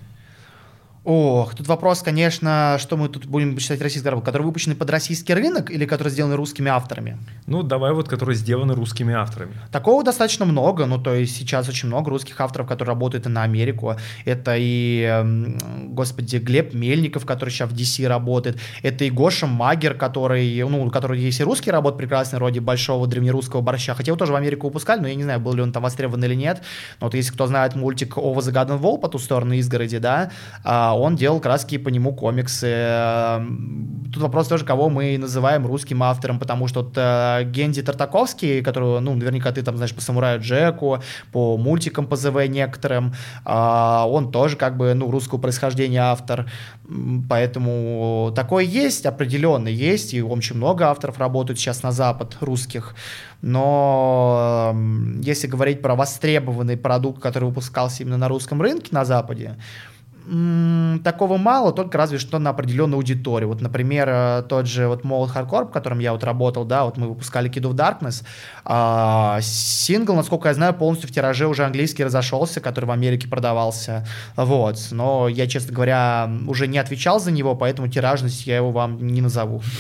[1.06, 5.36] Ох, тут вопрос, конечно, что мы тут будем считать российской работой, которые выпущены под российский
[5.36, 7.20] рынок или которые сделаны русскими авторами?
[7.46, 9.54] Ну, давай вот, которые сделаны русскими авторами.
[9.72, 13.44] Такого достаточно много, ну, то есть сейчас очень много русских авторов, которые работают и на
[13.44, 13.96] Америку.
[14.26, 18.58] Это и, эм, господи, Глеб Мельников, который сейчас в DC работает.
[18.82, 23.62] Это и Гоша Магер, который, ну, который есть и русский работает прекрасный, вроде большого древнерусского
[23.62, 23.94] борща.
[23.94, 26.24] Хотя его тоже в Америку выпускали, но я не знаю, был ли он там востребован
[26.24, 26.64] или нет.
[27.00, 30.32] Но вот если кто знает мультик «Ова загадан Вол» по ту сторону изгороди, да,
[30.64, 32.68] а, он делал краски по нему комиксы.
[32.68, 38.62] Эм, тут вопрос тоже, кого мы называем русским автором, потому что вот э, Генди Тартаковский,
[38.62, 41.00] которого, ну, наверняка ты там знаешь по «Самураю Джеку»,
[41.32, 43.14] по мультикам по ЗВ некоторым,
[43.46, 46.50] э, он тоже как бы, ну, русского происхождения автор,
[47.30, 52.96] поэтому такое есть, определенно есть, и очень много авторов работают сейчас на Запад, русских,
[53.42, 59.56] но эм, если говорить про востребованный продукт, который выпускался именно на русском рынке на Западе,
[61.04, 63.50] такого мало, только разве что на определенную аудиторию.
[63.50, 66.98] Вот, например, э, тот же вот Mold Hardcore, в котором я вот работал, да, вот
[66.98, 68.24] мы выпускали Kid of Darkness,
[68.64, 74.08] а, сингл, насколько я знаю, полностью в тираже уже английский разошелся, который в Америке продавался,
[74.36, 79.06] вот, но я, честно говоря, уже не отвечал за него, поэтому тиражность я его вам
[79.06, 79.62] не назову.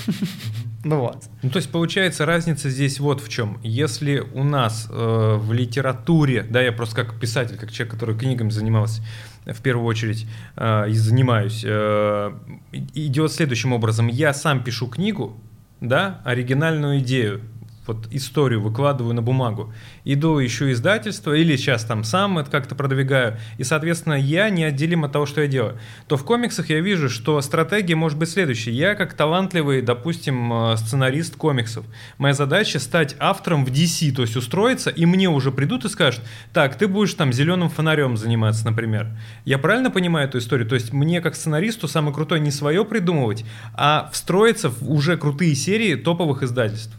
[0.86, 1.23] Ну вот.
[1.41, 3.58] Ну, то есть, получается, разница здесь вот в чем.
[3.63, 8.51] Если у нас э, в литературе, да, я просто как писатель, как человек, который книгами
[8.51, 9.01] занимался,
[9.45, 12.31] в первую очередь э, и занимаюсь, э,
[12.71, 14.08] идет следующим образом.
[14.08, 15.38] Я сам пишу книгу,
[15.81, 17.41] да, оригинальную идею,
[17.88, 19.74] вот историю выкладываю на бумагу.
[20.04, 25.12] Иду, ищу издательство, или сейчас там сам это как-то продвигаю, и, соответственно, я неотделим от
[25.12, 25.80] того, что я делаю.
[26.08, 28.71] То в комиксах я вижу, что стратегия может быть следующей.
[28.71, 31.86] Я как талантливый, допустим, э, сценарист комиксов.
[32.17, 36.21] Моя задача стать автором в DC, то есть устроиться, и мне уже придут и скажут,
[36.54, 39.08] так, ты будешь там зеленым фонарем заниматься, например.
[39.45, 40.67] Я правильно понимаю эту историю?
[40.67, 45.56] То есть мне как сценаристу самое крутое не свое придумывать, а встроиться в уже крутые
[45.56, 46.95] серии топовых издательств.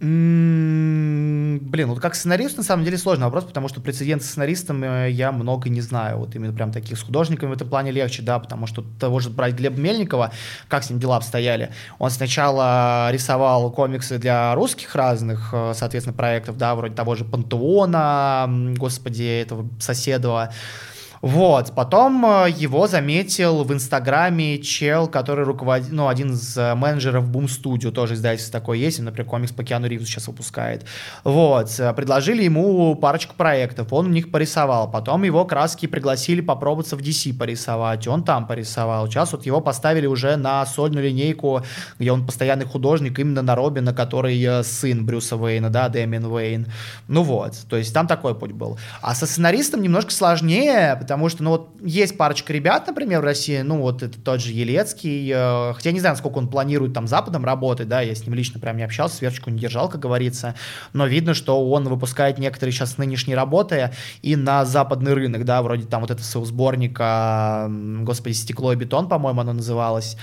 [0.00, 5.10] Блин, вот как сценарист, на самом деле, сложный вопрос, потому что прецедент с сценаристом э,
[5.10, 6.18] я много не знаю.
[6.18, 9.30] Вот именно прям таких с художниками в этом плане легче, да, потому что того же
[9.30, 10.32] брать Глеба Мельникова,
[10.68, 11.70] как с ним дела обстояли.
[11.98, 18.74] Он сначала рисовал комиксы для русских разных, э, соответственно, проектов, да, вроде того же Пантеона,
[18.76, 20.52] господи, этого Соседова,
[21.24, 27.24] вот, потом э, его заметил в Инстаграме чел, который руководит, ну, один из э, менеджеров
[27.30, 30.84] Boom Studio, тоже издательство такое есть, например, комикс по Киану Ривзу сейчас выпускает.
[31.24, 36.94] Вот, э, предложили ему парочку проектов, он у них порисовал, потом его краски пригласили попробоваться
[36.94, 39.06] в DC порисовать, он там порисовал.
[39.08, 41.62] Сейчас вот его поставили уже на сольную линейку,
[41.98, 46.66] где он постоянный художник, именно на Робина, который сын Брюса Уэйна, да, Дэмин Уэйн.
[47.08, 48.78] Ну вот, то есть там такой путь был.
[49.00, 53.24] А со сценаристом немножко сложнее, потому потому что, ну, вот есть парочка ребят, например, в
[53.24, 57.06] России, ну, вот это тот же Елецкий, э, хотя не знаю, сколько он планирует там
[57.06, 60.56] Западом работать, да, я с ним лично прям не общался, сверчку не держал, как говорится,
[60.92, 65.86] но видно, что он выпускает некоторые сейчас нынешние работы и на западный рынок, да, вроде
[65.86, 70.16] там вот этого своего сборника, господи, «Стекло и бетон», по-моему, оно называлось,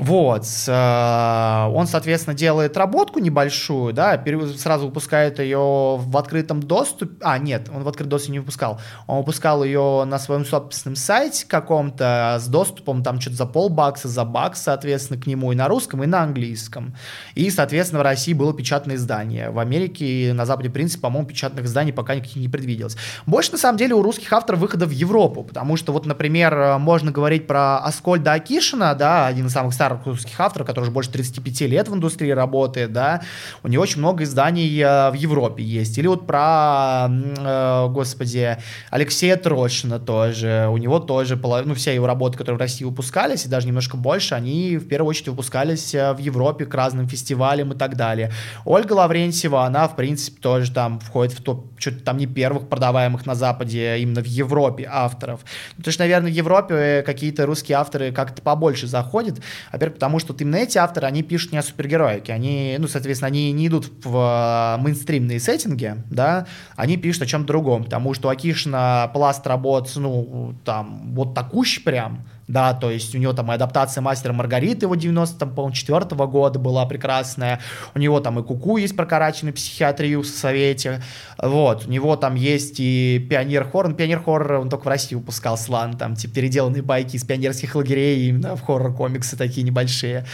[0.00, 4.22] вот, э, он, соответственно, делает работку небольшую, да,
[4.56, 9.18] сразу выпускает ее в открытом доступе, а, нет, он в открытом доступе не выпускал, он
[9.18, 14.62] выпускал ее на своем собственном сайте каком-то с доступом там что-то за полбакса, за бакс,
[14.62, 16.94] соответственно, к нему и на русском, и на английском.
[17.34, 19.50] И, соответственно, в России было печатное издание.
[19.50, 22.96] В Америке и на Западе, в принципе, по-моему, печатных изданий пока никаких не предвиделось.
[23.26, 27.12] Больше, на самом деле, у русских авторов выхода в Европу, потому что вот, например, можно
[27.12, 31.60] говорить про Аскольда Акишина, да, один из самых старых русских авторов, который уже больше 35
[31.62, 33.22] лет в индустрии работает, да,
[33.62, 35.98] у него очень много изданий э, в Европе есть.
[35.98, 38.56] Или вот про, э, господи,
[38.90, 43.48] Алексея Трошина тоже, у него тоже, ну, все его работы, которые в России выпускались, и
[43.48, 47.76] даже немножко больше, они в первую очередь выпускались э, в Европе к разным фестивалям и
[47.76, 48.32] так далее.
[48.64, 53.26] Ольга Лаврентьева, она, в принципе, тоже там входит в топ, что-то там не первых продаваемых
[53.26, 55.40] на Западе, именно в Европе авторов.
[55.76, 59.40] Ну, то есть, наверное, в Европе какие-то русские авторы как-то побольше заходят.
[59.72, 63.52] Во-первых, потому что именно эти авторы, они пишут не о супергероике, они, ну, соответственно, они
[63.52, 68.30] не идут в э, мейнстримные сеттинги, да, они пишут о чем-то другом, потому что у
[68.30, 73.54] Акишина пласт работ, ну, там, вот такущий прям, да, то есть у него там и
[73.54, 77.60] адаптация мастера Маргариты его 94 -го года была прекрасная,
[77.94, 81.02] у него там и Куку есть про психиатрию в Совете,
[81.38, 85.56] вот, у него там есть и Пионер Хоррор, Пионер Хоррор он только в России выпускал
[85.56, 90.26] слан, там, типа, переделанные байки из пионерских лагерей, именно в хоррор-комиксы такие небольшие,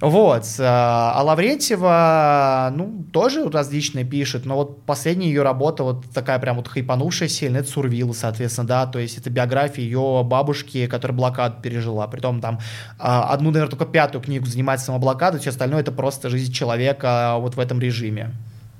[0.00, 0.44] вот.
[0.58, 6.56] Э, а Лаврентьева, ну, тоже различные пишет, но вот последняя ее работа вот такая прям
[6.56, 11.60] вот хайпанувшая сильно, это Сурвилла, соответственно, да, то есть это биография ее бабушки, которая блокаду
[11.60, 12.60] пережила, притом там
[12.98, 17.56] а, одну, наверное, только пятую книгу занимается самоблокадой, все остальное это просто жизнь человека вот
[17.56, 18.30] в этом режиме.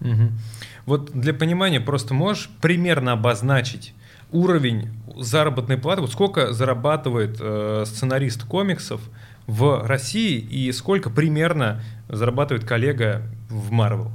[0.01, 0.31] Угу.
[0.87, 3.93] Вот для понимания просто можешь примерно обозначить
[4.33, 9.03] уровень заработной платы, вот сколько зарабатывает э, сценарист комиксов,
[9.51, 14.13] в России и сколько примерно зарабатывает коллега в Marvel?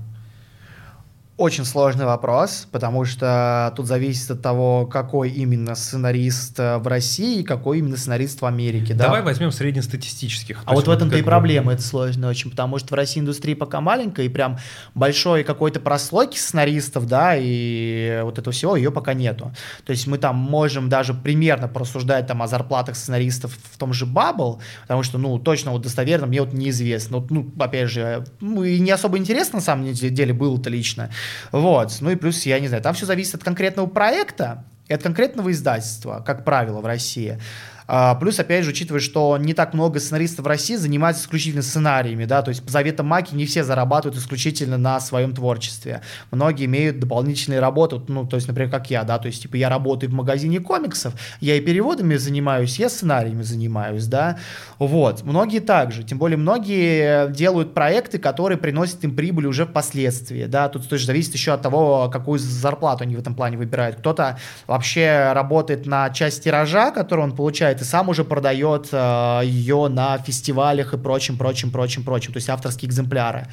[1.37, 7.41] Очень сложный вопрос, потому что тут зависит от того, какой именно сценарист э, в России
[7.41, 8.93] и какой именно сценарист в Америке.
[8.93, 9.25] Давай да?
[9.25, 10.61] возьмем среднестатистических.
[10.63, 13.81] А вот в этом-то и проблема, это сложно очень, потому что в России индустрия пока
[13.81, 14.59] маленькая, и прям
[14.93, 19.53] большой какой-то прослойки сценаристов, да, и вот этого всего ее пока нету.
[19.85, 24.05] То есть мы там можем даже примерно порассуждать там о зарплатах сценаристов в том же
[24.05, 27.17] Bubble, потому что, ну, точно вот достоверно мне вот неизвестно.
[27.17, 31.09] Вот, ну, опять же, ну, и не особо интересно на самом деле было-то лично.
[31.51, 31.97] Вот.
[32.01, 35.51] Ну и плюс, я не знаю, там все зависит от конкретного проекта, И от конкретного
[35.51, 37.39] издательства, как правило, в России.
[37.87, 42.25] А, плюс, опять же, учитывая, что не так много сценаристов в России занимаются исключительно сценариями,
[42.25, 46.01] да, то есть по заветам Маки не все зарабатывают исключительно на своем творчестве.
[46.31, 49.69] Многие имеют дополнительные работы, ну, то есть, например, как я, да, то есть, типа, я
[49.69, 54.37] работаю в магазине комиксов, я и переводами занимаюсь, я сценариями занимаюсь, да,
[54.79, 55.23] вот.
[55.23, 60.89] Многие также, тем более многие делают проекты, которые приносят им прибыль уже впоследствии, да, тут
[60.89, 63.97] тоже зависит еще от того, какую зарплату они в этом плане выбирают.
[63.97, 69.41] Кто-то вообще работает на часть тиража, который он получает делает и сам уже продает э,
[69.43, 73.47] ее на фестивалях и прочим, прочим, прочим, прочим, то есть авторские экземпляры.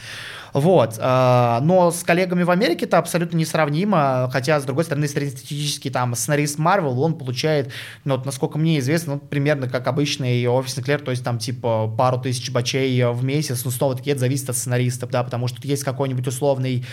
[0.52, 0.98] Вот.
[0.98, 6.14] Э, но с коллегами в Америке это абсолютно несравнимо, хотя, с другой стороны, среднестатистический там
[6.14, 7.70] сценарист Marvel, он получает,
[8.04, 11.88] ну, вот, насколько мне известно, ну, примерно как обычный офисный клер, то есть там типа
[11.98, 15.64] пару тысяч бачей в месяц, ну, снова-таки это зависит от сценаристов, да, потому что тут
[15.64, 16.84] есть какой-нибудь условный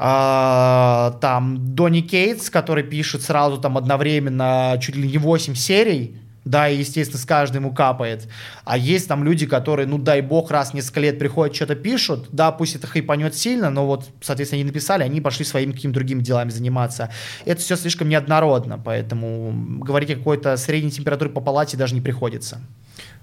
[0.00, 6.16] а, там Донни Кейтс, который пишет сразу там одновременно чуть ли не 8 серий,
[6.48, 8.26] да, и, естественно, с каждым капает.
[8.64, 12.28] А есть там люди, которые, ну, дай бог, раз в несколько лет приходят, что-то пишут,
[12.32, 16.22] да, пусть это хайпанет сильно, но вот, соответственно, они написали, они пошли своими какими-то другими
[16.22, 17.10] делами заниматься.
[17.44, 22.60] Это все слишком неоднородно, поэтому говорить о какой-то средней температуре по палате даже не приходится.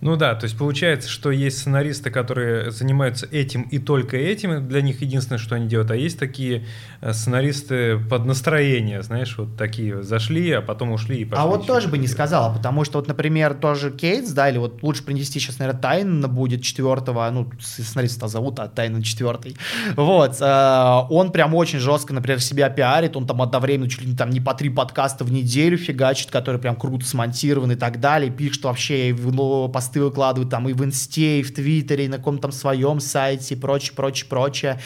[0.01, 4.81] Ну да, то есть получается, что есть сценаристы, которые занимаются этим и только этим, для
[4.81, 6.65] них единственное, что они делают, а есть такие
[7.01, 11.43] э, сценаристы под настроение, знаешь, вот такие зашли, а потом ушли и пошли.
[11.43, 14.83] А вот тоже бы не сказала, потому что вот, например, тоже Кейтс, да, или вот
[14.83, 19.57] лучше принести сейчас, наверное, Тайна будет четвертого, ну, сценариста зовут, а Тайна четвертый,
[19.95, 24.15] вот, э, он прям очень жестко, например, себя пиарит, он там одновременно чуть ли не
[24.15, 28.29] там не по три подкаста в неделю фигачит, которые прям круто смонтированы и так далее,
[28.29, 32.17] пишет вообще ну, по посты выкладывают там и в Инсте, и в Твиттере, и на
[32.17, 34.79] каком-то там своем сайте, и прочее, прочее, прочее.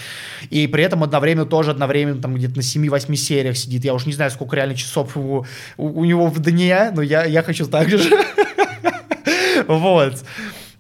[0.50, 3.86] И при этом одновременно тоже одновременно там где-то на 7-8 сериях сидит.
[3.86, 5.46] Я уж не знаю, сколько реально часов у,
[5.78, 8.00] у, у него в дне, но я, я хочу так же.
[9.68, 10.24] Вот.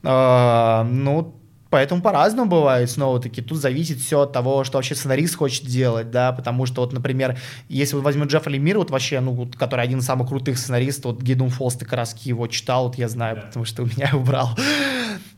[0.03, 1.38] А, ну,
[1.69, 3.41] Поэтому по-разному бывает, снова-таки.
[3.41, 7.37] Тут зависит все от того, что вообще сценарист хочет делать, да, потому что вот, например,
[7.67, 11.13] если вот возьмем Джеффа Лемира, вот вообще, ну, вот, который один из самых крутых сценаристов,
[11.13, 13.41] вот Гидун Фолс, ты краски его читал, вот я знаю, да.
[13.43, 14.57] потому что у меня его брал.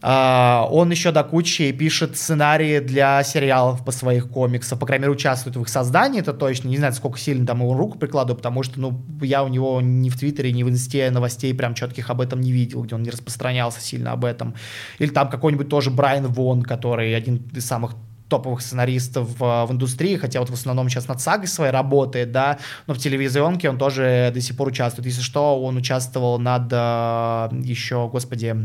[0.04, 5.14] А, он еще до кучи пишет сценарии для сериалов по своих комиксах, по крайней мере,
[5.14, 8.64] участвует в их создании, это точно, не знаю, сколько сильно там его руку прикладываю, потому
[8.64, 12.22] что, ну, я у него ни в Твиттере, ни в Инсте новостей прям четких об
[12.22, 14.56] этом не видел, где он не распространялся сильно об этом.
[14.98, 17.94] Или там какой-нибудь тоже Брайан Вон, который один из самых
[18.28, 22.58] топовых сценаристов в, в индустрии, хотя вот в основном сейчас над сагой своей работает, да,
[22.88, 25.06] но в телевизионке он тоже до сих пор участвует.
[25.06, 28.56] Если что, он участвовал над э, еще, господи,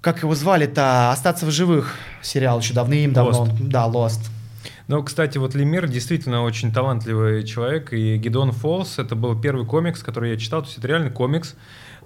[0.00, 3.46] как его звали-то, «Остаться в живых» сериал еще давным-давно.
[3.46, 3.68] Lost.
[3.68, 4.30] Да, Lost.
[4.86, 10.02] Ну, кстати, вот Лемир действительно очень талантливый человек, и Гидон Фолс— это был первый комикс,
[10.02, 11.56] который я читал, то есть это реально комикс,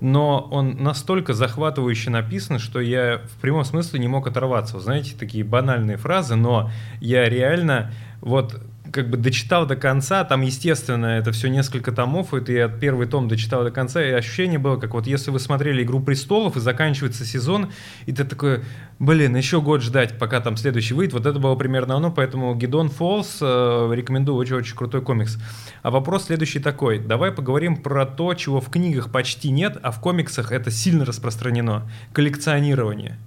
[0.01, 4.75] но он настолько захватывающе написан, что я в прямом смысле не мог оторваться.
[4.75, 8.61] Вы знаете, такие банальные фразы, но я реально вот
[8.93, 13.27] как бы дочитал до конца, там, естественно, это все несколько томов, и я первый том
[13.27, 17.25] дочитал до конца, и ощущение было, как вот если вы смотрели «Игру престолов», и заканчивается
[17.25, 17.73] сезон,
[18.05, 18.63] и ты такой,
[18.99, 22.91] блин, еще год ждать, пока там следующий выйдет, вот это было примерно оно, поэтому Гидон
[22.91, 25.39] Фолс э, рекомендую, очень-очень крутой комикс.
[25.83, 30.01] А вопрос следующий такой, давай поговорим про то, чего в книгах почти нет, а в
[30.01, 33.19] комиксах это сильно распространено, коллекционирование.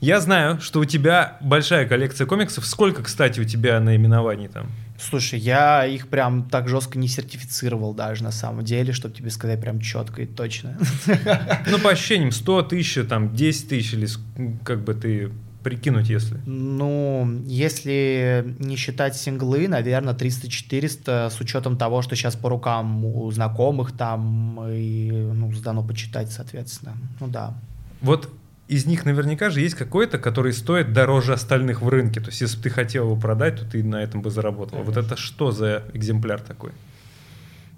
[0.00, 2.64] Я знаю, что у тебя большая коллекция комиксов.
[2.64, 4.68] Сколько, кстати, у тебя наименований там?
[5.00, 9.60] Слушай, я их прям так жестко не сертифицировал даже на самом деле, чтобы тебе сказать
[9.60, 10.78] прям четко и точно.
[11.66, 14.06] Ну, по ощущениям, 100 тысяч, там, 10 тысяч, или
[14.62, 15.32] как бы ты
[15.62, 16.38] прикинуть, если?
[16.46, 23.30] Ну, если не считать синглы, наверное, 300-400, с учетом того, что сейчас по рукам у
[23.30, 26.96] знакомых там и, ну, сдано почитать, соответственно.
[27.20, 27.54] Ну да.
[28.00, 28.30] Вот
[28.70, 32.20] из них наверняка же есть какой-то, который стоит дороже остальных в рынке.
[32.20, 34.78] То есть, если бы ты хотел его продать, то ты на этом бы заработал.
[34.78, 34.92] Конечно.
[34.92, 36.70] Вот это что за экземпляр такой?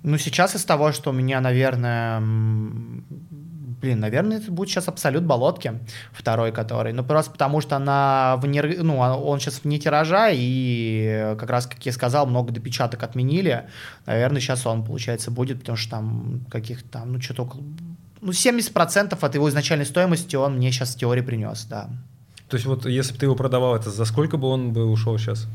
[0.02, 5.80] Ну, сейчас из того, что у меня, наверное, блин, наверное, это будет сейчас абсолют болотки,
[6.12, 6.92] второй который.
[6.92, 11.66] Ну, просто потому что она вне, ну, а он сейчас вне тиража, и как раз,
[11.66, 13.64] как я сказал, много допечаток отменили.
[14.04, 17.62] Наверное, сейчас он, получается, будет, потому что там каких-то там, ну, что-то около
[18.22, 21.90] ну, 70% от его изначальной стоимости он мне сейчас в теории принес, да.
[22.48, 25.18] То есть вот если бы ты его продавал, это за сколько бы он бы ушел
[25.18, 25.48] сейчас?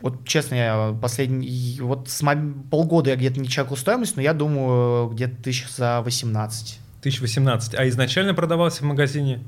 [0.00, 2.24] Вот честно, я последний, вот с
[2.70, 6.78] полгода я где-то не чекал стоимость, но я думаю, где-то тысяч за 18.
[7.02, 7.74] Тысяч 18.
[7.74, 9.44] А изначально продавался в магазине?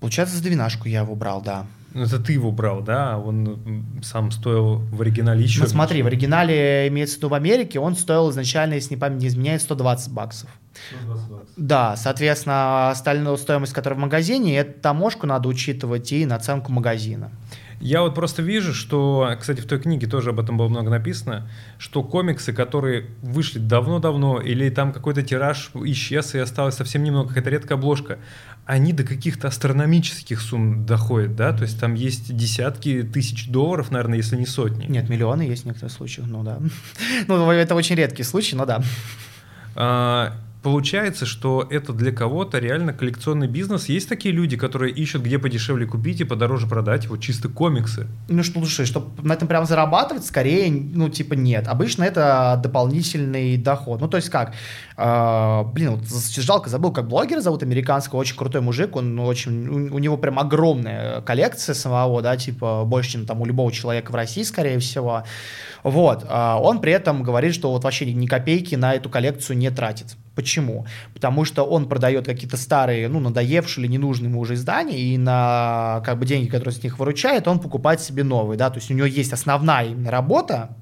[0.00, 1.66] Получается, за двенашку я его брал, да.
[1.92, 3.18] Ну, это ты его брал, да?
[3.18, 5.60] Он сам стоил в оригинале еще.
[5.60, 9.20] Ну, смотри, в оригинале имеется в виду в Америке, он стоил изначально, если не память
[9.20, 10.50] не изменяет, 120 баксов.
[11.00, 11.48] 120 баксов.
[11.56, 17.30] Да, соответственно, остальную стоимость, которая в магазине, это таможку надо учитывать и наценку магазина.
[17.80, 21.48] Я вот просто вижу, что, кстати, в той книге тоже об этом было много написано,
[21.78, 27.48] что комиксы, которые вышли давно-давно, или там какой-то тираж исчез и осталось совсем немного, какая-то
[27.48, 28.18] редкая обложка,
[28.66, 31.54] они до каких-то астрономических сумм доходят, да?
[31.54, 34.84] То есть там есть десятки тысяч долларов, наверное, если не сотни.
[34.86, 36.58] Нет, миллионы есть в некоторых случаях, ну да.
[37.28, 40.34] Ну, это очень редкий случай, но да.
[40.62, 43.88] Получается, что это для кого-то реально коллекционный бизнес.
[43.88, 48.06] Есть такие люди, которые ищут, где подешевле купить и подороже продать, вот чисто комиксы.
[48.28, 51.66] Ну что, слушай, чтобы на этом прям зарабатывать, скорее, ну типа нет.
[51.66, 54.00] Обычно это дополнительный доход.
[54.02, 54.52] Ну то есть как,
[54.98, 56.04] э, блин, вот
[56.36, 60.38] жалко, забыл, как блогера зовут американского, очень крутой мужик, он очень, у, у него прям
[60.38, 65.24] огромная коллекция самого, да, типа больше, чем там у любого человека в России, скорее всего.
[65.82, 69.70] Вот, э, он при этом говорит, что вот вообще ни копейки на эту коллекцию не
[69.70, 70.16] тратит.
[70.34, 70.86] Почему?
[71.12, 76.02] Потому что он продает какие-то старые, ну, надоевшие или ненужные ему уже издания, и на
[76.04, 78.94] как бы деньги, которые с них выручает, он покупает себе новые, да, то есть у
[78.94, 80.76] него есть основная именно работа,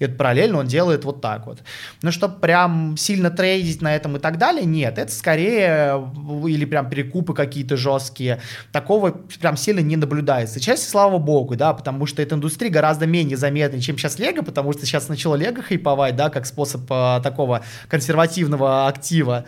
[0.00, 1.60] и вот параллельно он делает вот так вот.
[2.02, 6.10] Но чтобы прям сильно трейдить на этом и так далее, нет, это скорее
[6.48, 8.40] или прям перекупы какие-то жесткие,
[8.72, 10.58] такого прям сильно не наблюдается.
[10.58, 14.72] Часть, слава богу, да, потому что эта индустрия гораздо менее заметна, чем сейчас Лего, потому
[14.72, 19.44] что сейчас начало Лего хайповать, да, как способ а, такого консервативного актива.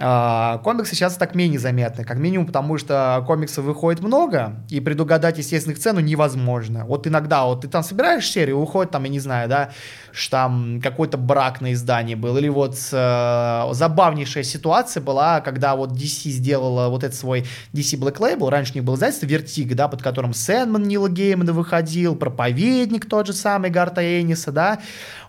[0.00, 5.38] А, комиксы сейчас так менее заметны, как минимум потому, что комиксов выходит много, и предугадать,
[5.38, 6.84] естественно, их цену невозможно.
[6.84, 9.70] Вот иногда вот ты там собираешь серию, уходит там, я не знаю, да,
[10.10, 15.92] что там какой-то брак на издании был, или вот э, забавнейшая ситуация была, когда вот
[15.92, 19.86] DC сделала вот этот свой DC Black Label, раньше у них был издательство Vertigo, да,
[19.86, 24.80] под которым Сэндман Нила Геймана выходил, Проповедник тот же самый Гарта Эниса, да,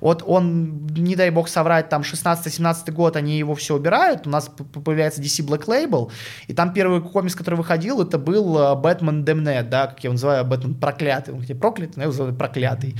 [0.02, 4.50] вот он, не дай бог соврать, там 16-17 год они его все убирают, у нас
[4.64, 6.12] появляется DC Black Label,
[6.48, 10.46] и там первый комикс, который выходил, это был Бэтмен Демнет, да, как я его называю,
[10.46, 12.96] Бэтмен проклятый, он хотя проклятый, но я его называю проклятый.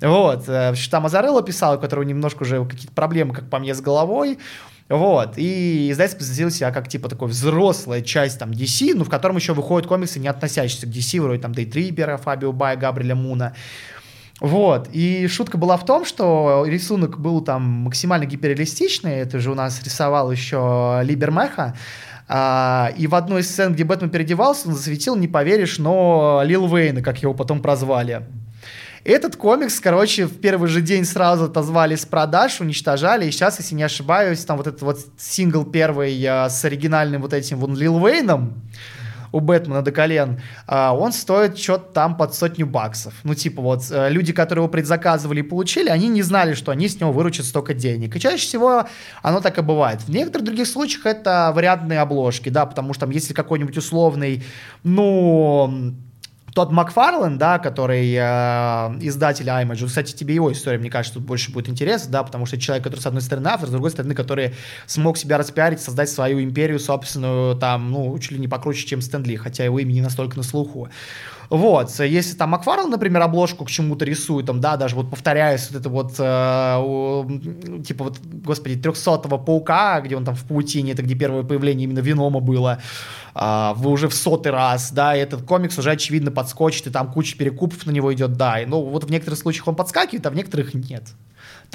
[0.00, 3.80] Вот, э, там Азарелло писал, у которого немножко уже какие-то проблемы, как по мне, с
[3.80, 4.38] головой,
[4.88, 9.36] вот, и издательство позиционировал себя как, типа, такой взрослая часть, там, DC, ну, в котором
[9.36, 13.54] еще выходят комиксы, не относящиеся к DC, вроде, там, Дейтрипера, Фабио Бая, Габриэля Муна,
[14.40, 19.54] вот, и шутка была в том, что рисунок был там максимально гиперреалистичный, это же у
[19.54, 21.74] нас рисовал еще Либермеха,
[22.28, 26.66] а, и в одной из сцен, где Бэтмен переодевался, он засветил, не поверишь, но Лил
[26.66, 28.26] Вейна, как его потом прозвали.
[29.04, 33.76] Этот комикс, короче, в первый же день сразу отозвали с продаж, уничтожали, и сейчас, если
[33.76, 38.04] не ошибаюсь, там вот этот вот сингл первый а, с оригинальным вот этим вон Лил
[38.04, 38.54] Вейном,
[39.36, 43.14] у Бэтмена до колен, а, он стоит что-то там под сотню баксов.
[43.22, 46.88] Ну, типа вот э, люди, которые его предзаказывали и получили, они не знали, что они
[46.88, 48.16] с него выручат столько денег.
[48.16, 48.86] И чаще всего
[49.22, 50.00] оно так и бывает.
[50.00, 54.42] В некоторых других случаях это вариантные обложки, да, потому что там если какой-нибудь условный,
[54.82, 55.94] ну,
[56.56, 58.18] тот Макфарлен, да, который э,
[59.02, 62.58] издатель Image, кстати, тебе его история, мне кажется, тут больше будет интересно, да, потому что
[62.58, 64.54] человек, который, с одной стороны, автор, с другой стороны, который
[64.86, 69.36] смог себя распиарить, создать свою империю собственную, там, ну, чуть ли не покруче, чем Стэнли,
[69.36, 70.88] хотя его имя не настолько на слуху.
[71.50, 75.80] Вот, если там Макфарл, например, обложку к чему-то рисует, там, да, даже вот повторяясь вот
[75.80, 81.14] это вот, э, типа вот, господи, 300-го паука, где он там в паутине, это где
[81.14, 82.80] первое появление именно Венома было,
[83.38, 87.12] э, вы уже в сотый раз, да, и этот комикс уже, очевидно, подскочит, и там
[87.12, 90.30] куча перекупов на него идет, да, и, ну, вот в некоторых случаях он подскакивает, а
[90.30, 91.04] в некоторых нет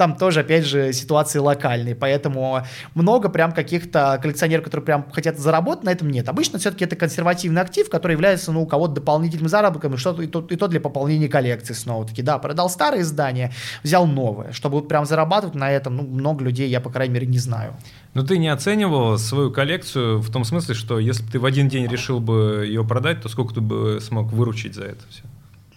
[0.02, 5.84] там тоже, опять же, ситуации локальные, поэтому много прям каких-то коллекционеров, которые прям хотят заработать,
[5.84, 6.28] на этом нет.
[6.28, 10.26] Обычно все-таки это консервативный актив, который является, ну, у кого-то дополнительным заработком, и, что и,
[10.26, 13.52] то, и то для пополнения коллекции снова-таки, да, продал старые издания,
[13.84, 17.28] взял новое, чтобы вот прям зарабатывать на этом, ну, много людей я, по крайней мере,
[17.28, 17.76] не знаю.
[18.14, 21.68] Но ты не оценивал свою коллекцию в том смысле, что если бы ты в один
[21.68, 25.22] день решил бы ее продать, то сколько ты бы смог выручить за это все?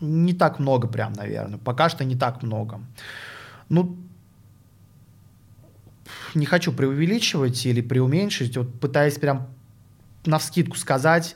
[0.01, 1.59] Не так много прям, наверное.
[1.59, 2.79] Пока что не так много.
[3.69, 3.97] Ну,
[6.35, 9.47] не хочу преувеличивать или преуменьшить, вот пытаясь прям
[10.25, 11.35] на вскидку сказать,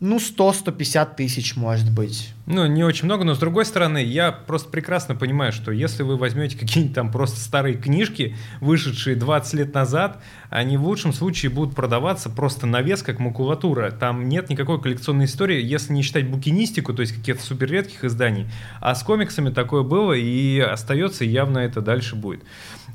[0.00, 2.32] ну, 100-150 тысяч, может быть.
[2.46, 6.16] Ну, не очень много, но с другой стороны, я просто прекрасно понимаю, что если вы
[6.16, 11.74] возьмете какие-нибудь там просто старые книжки, вышедшие 20 лет назад, они в лучшем случае будут
[11.74, 13.90] продаваться просто на вес, как макулатура.
[13.90, 18.46] Там нет никакой коллекционной истории, если не считать букинистику, то есть каких-то супер редких изданий.
[18.80, 22.44] А с комиксами такое было и остается, и явно это дальше будет.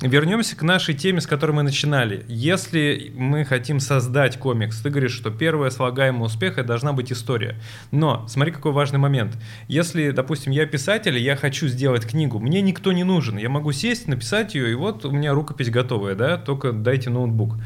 [0.01, 2.25] Вернемся к нашей теме, с которой мы начинали.
[2.27, 7.59] Если мы хотим создать комикс, ты говоришь, что первое слагаемое успеха должна быть история.
[7.91, 9.37] Но смотри, какой важный момент.
[9.67, 13.37] Если, допустим, я писатель, и я хочу сделать книгу, мне никто не нужен.
[13.37, 17.57] Я могу сесть, написать ее, и вот у меня рукопись готовая, да, только дайте ноутбук.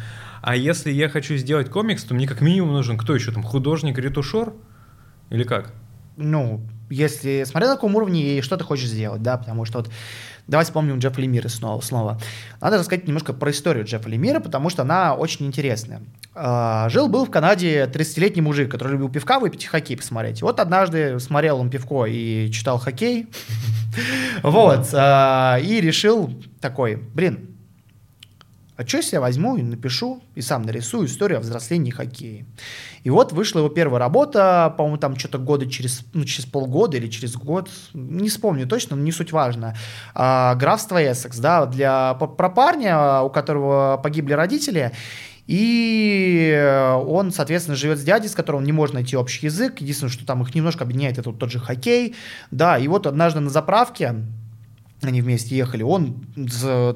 [0.41, 3.97] А если я хочу сделать комикс, то мне как минимум нужен кто еще там, художник,
[3.97, 4.53] ретушер?
[5.29, 5.73] Или как?
[6.17, 9.89] Ну, если смотря на каком уровне и что ты хочешь сделать, да, потому что вот
[10.47, 12.19] давай вспомним Джеффа Лемира снова, снова.
[12.61, 16.01] Надо рассказать немножко про историю Джеффа Лемира, потому что она очень интересная.
[16.33, 20.41] А, жил-был в Канаде 30-летний мужик, который любил пивка выпить и хоккей посмотреть.
[20.41, 23.27] Вот однажды смотрел он пивко и читал хоккей,
[24.43, 27.54] вот, а, и решил такой, блин,
[28.77, 32.45] а что если я возьму и напишу, и сам нарисую историю о взрослении хоккея?
[33.03, 37.07] И вот вышла его первая работа, по-моему, там что-то года через, ну, через полгода или
[37.07, 39.75] через год, не вспомню точно, но не суть важно.
[40.13, 44.91] А, «Графство Эссекс», да, для, про парня, у которого погибли родители,
[45.47, 49.79] и он, соответственно, живет с дядей, с которым он не может найти общий язык.
[49.79, 52.15] Единственное, что там их немножко объединяет, это вот тот же хоккей.
[52.49, 54.15] Да, и вот однажды на заправке
[55.01, 56.25] они вместе ехали, он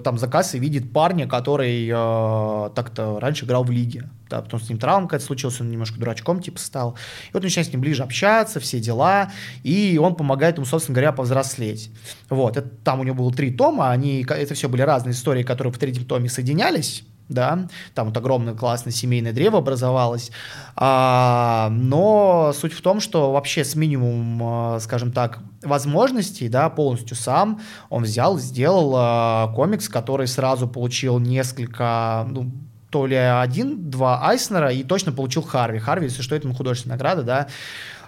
[0.04, 4.10] там за кассой видит парня, который э, так-то раньше играл в лиге.
[4.30, 6.96] Да, потом с ним травма какая-то случилась, он немножко дурачком типа стал.
[7.28, 9.32] И вот начинает с ним ближе общаться, все дела,
[9.64, 11.92] и он помогает ему, собственно говоря, повзрослеть.
[12.30, 15.74] Вот, это, там у него было три тома, они, это все были разные истории, которые
[15.74, 20.32] в третьем томе соединялись, да, там вот огромное классное семейное древо образовалось,
[20.76, 27.16] а, но суть в том, что вообще с минимумом, а, скажем так, возможностей, да, полностью
[27.16, 32.52] сам он взял, сделал а, комикс, который сразу получил несколько, ну,
[32.90, 35.78] то ли один-два Айснера и точно получил Харви.
[35.80, 37.48] Харви, если что, это художественная награда, да,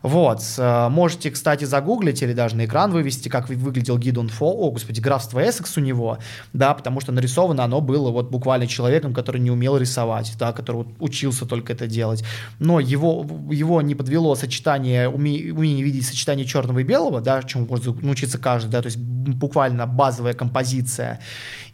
[0.02, 0.42] вот.
[0.58, 5.00] Э, можете, кстати, загуглить или даже на экран вывести, как выглядел Гидон Фо, о, господи,
[5.00, 6.18] графство Эссекс у него,
[6.54, 10.86] да, потому что нарисовано оно было вот буквально человеком, который не умел рисовать, да, который
[11.00, 12.24] учился только это делать.
[12.60, 17.68] Но его, его не подвело сочетание, уме, умение видеть сочетание черного и белого, да, чему
[17.68, 21.20] может научиться каждый, да, то есть буквально базовая композиция,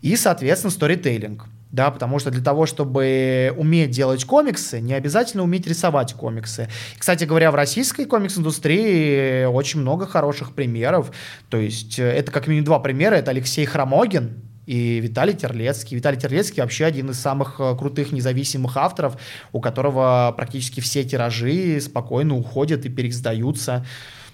[0.01, 5.67] и, соответственно, сторителлинг да, потому что для того, чтобы уметь делать комиксы, не обязательно уметь
[5.67, 6.69] рисовать комиксы.
[6.97, 11.11] Кстати говоря, в российской комикс-индустрии очень много хороших примеров,
[11.49, 15.95] то есть э, это как минимум два примера, это Алексей Хромогин, и Виталий Терлецкий.
[15.95, 19.17] Виталий Терлецкий вообще один из самых э, крутых независимых авторов,
[19.53, 23.85] у которого практически все тиражи спокойно уходят и переиздаются.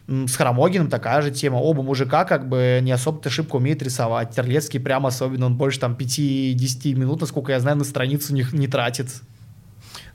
[0.07, 1.55] С Хромогиным такая же тема.
[1.55, 4.35] Оба мужика как бы не особо-то шибко умеют рисовать.
[4.35, 8.67] Терлецкий прям особенно, он больше там 5-10 минут, насколько я знаю, на страницу не, не
[8.67, 9.07] тратит.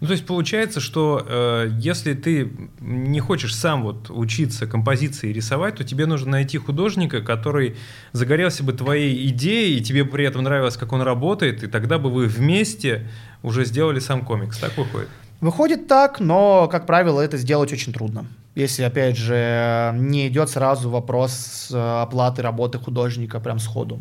[0.00, 5.76] Ну, то есть получается, что э, если ты не хочешь сам вот учиться композиции рисовать,
[5.76, 7.76] то тебе нужно найти художника, который
[8.12, 12.10] загорелся бы твоей идеей, и тебе при этом нравилось, как он работает, и тогда бы
[12.10, 13.08] вы вместе
[13.42, 14.58] уже сделали сам комикс.
[14.58, 15.08] Так выходит?
[15.40, 18.26] Выходит так, но, как правило, это сделать очень трудно
[18.58, 24.00] если, опять же, не идет сразу вопрос э, оплаты работы художника прям сходу.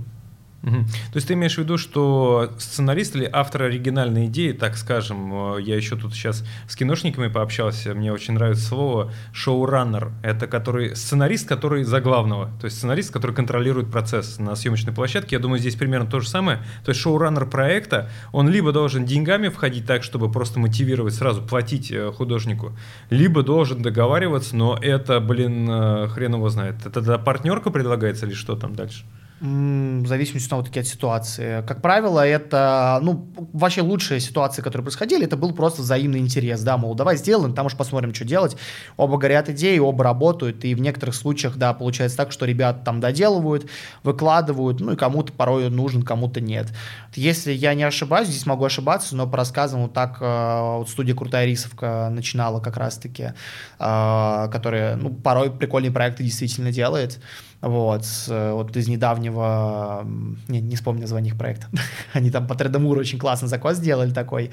[0.62, 5.62] То есть ты имеешь в виду, что сценарист или автор оригинальной идеи, так скажем, э,
[5.62, 10.12] я еще тут сейчас с киношниками пообщался, мне очень нравится слово шоураннер.
[10.24, 15.36] Это который сценарист, который за главного, то есть сценарист, который контролирует процесс на съемочной площадке.
[15.36, 16.58] Я думаю, здесь примерно то же самое.
[16.84, 21.92] То есть шоураннер проекта, он либо должен деньгами входить так, чтобы просто мотивировать сразу платить
[21.92, 22.76] э, художнику,
[23.10, 26.82] либо должен договариваться, но это, блин, э, хрен его знает.
[26.82, 29.06] Это тогда партнерка предлагается или что там дальше?
[29.40, 31.64] В зависимости от, от ситуации.
[31.68, 36.78] Как правило, это, ну, вообще лучшие ситуации, которые происходили, это был просто взаимный интерес, да,
[36.78, 38.58] мол, давай сделаем, там уж посмотрим, что делать.
[38.98, 43.00] Оба горят идеи, оба работают, и в некоторых случаях, да, получается так, что ребята там
[43.00, 43.70] доделывают,
[44.02, 46.68] выкладывают, ну, и кому-то порой нужен, кому-то нет.
[47.14, 51.14] Если я не ошибаюсь, здесь могу ошибаться, но по рассказам вот так э, вот студия
[51.14, 53.34] «Крутая рисовка» начинала как раз-таки,
[53.80, 57.20] э, которая, ну, порой прикольные проекты действительно делает,
[57.62, 60.06] вот, вот из недавнего,
[60.48, 61.68] не, не вспомню название их проекта,
[62.14, 64.52] они там по Тредемуру очень классно закос сделали такой,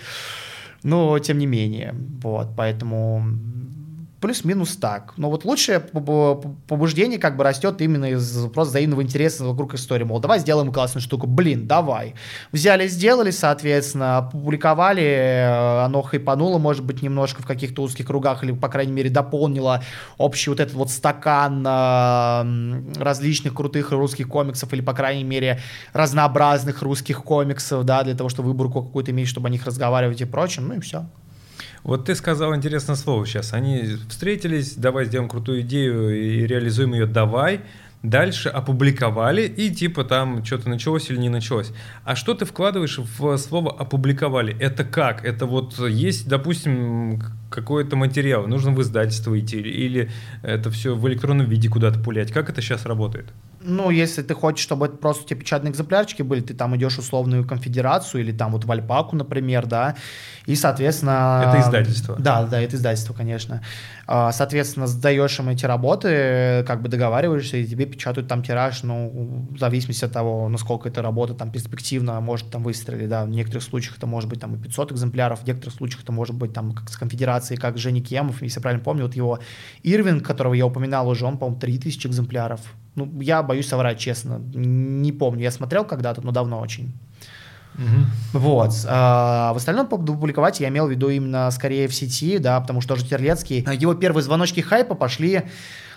[0.82, 3.24] но тем не менее, вот, поэтому
[4.24, 5.12] плюс-минус так.
[5.18, 10.04] Но вот лучшее побуждение как бы растет именно из просто взаимного интереса вокруг истории.
[10.04, 11.26] Мол, давай сделаем классную штуку.
[11.26, 12.14] Блин, давай.
[12.50, 18.52] Взяли, сделали, соответственно, опубликовали, э, оно хайпануло, может быть, немножко в каких-то узких кругах, или,
[18.52, 19.82] по крайней мере, дополнило
[20.16, 25.60] общий вот этот вот стакан э, различных крутых русских комиксов, или, по крайней мере,
[25.92, 30.24] разнообразных русских комиксов, да, для того, чтобы выборку какую-то иметь, чтобы о них разговаривать и
[30.24, 31.04] прочим, ну и все.
[31.84, 33.52] Вот ты сказал интересное слово сейчас.
[33.52, 37.60] Они встретились, давай сделаем крутую идею и реализуем ее, давай.
[38.04, 41.72] дальше опубликовали, и типа там что-то началось или не началось.
[42.04, 44.56] А что ты вкладываешь в слово опубликовали?
[44.60, 45.24] Это как?
[45.24, 50.10] Это вот есть, допустим, какой-то материал, нужно в издательство идти, или
[50.42, 52.30] это все в электронном виде куда-то пулять?
[52.30, 53.32] Как это сейчас работает?
[53.66, 56.98] Ну, если ты хочешь, чтобы это просто у тебя печатные экземплярчики были, ты там идешь
[56.98, 59.96] условную конфедерацию или там вот в Альпаку, например, да,
[60.44, 61.46] и, соответственно...
[61.48, 62.16] Это издательство.
[62.18, 63.62] Да, да, это издательство, конечно.
[64.06, 69.48] А, соответственно, сдаешь им эти работы, как бы договариваешься, и тебе печатают там тираж, ну,
[69.50, 73.62] в зависимости от того, насколько эта работа там перспективно может там выстрелить, да, в некоторых
[73.62, 76.72] случаях это может быть там и 500 экземпляров, в некоторых случаях это может быть там
[76.72, 79.38] как с конфедерацией, как Женя Кемов, если я правильно помню, вот его
[79.82, 82.60] Ирвинг, которого я упоминал уже, он, по-моему, 3000 экземпляров
[82.94, 84.40] ну, я боюсь соврать, честно.
[84.54, 85.42] Не помню.
[85.42, 86.92] Я смотрел когда-то, но давно очень.
[87.74, 88.38] Угу.
[88.40, 88.72] Вот.
[88.86, 92.94] А, в остальном публиковать я имел в виду именно скорее в сети, да, потому что
[92.94, 95.42] тоже Терлецкий, его первые звоночки хайпа пошли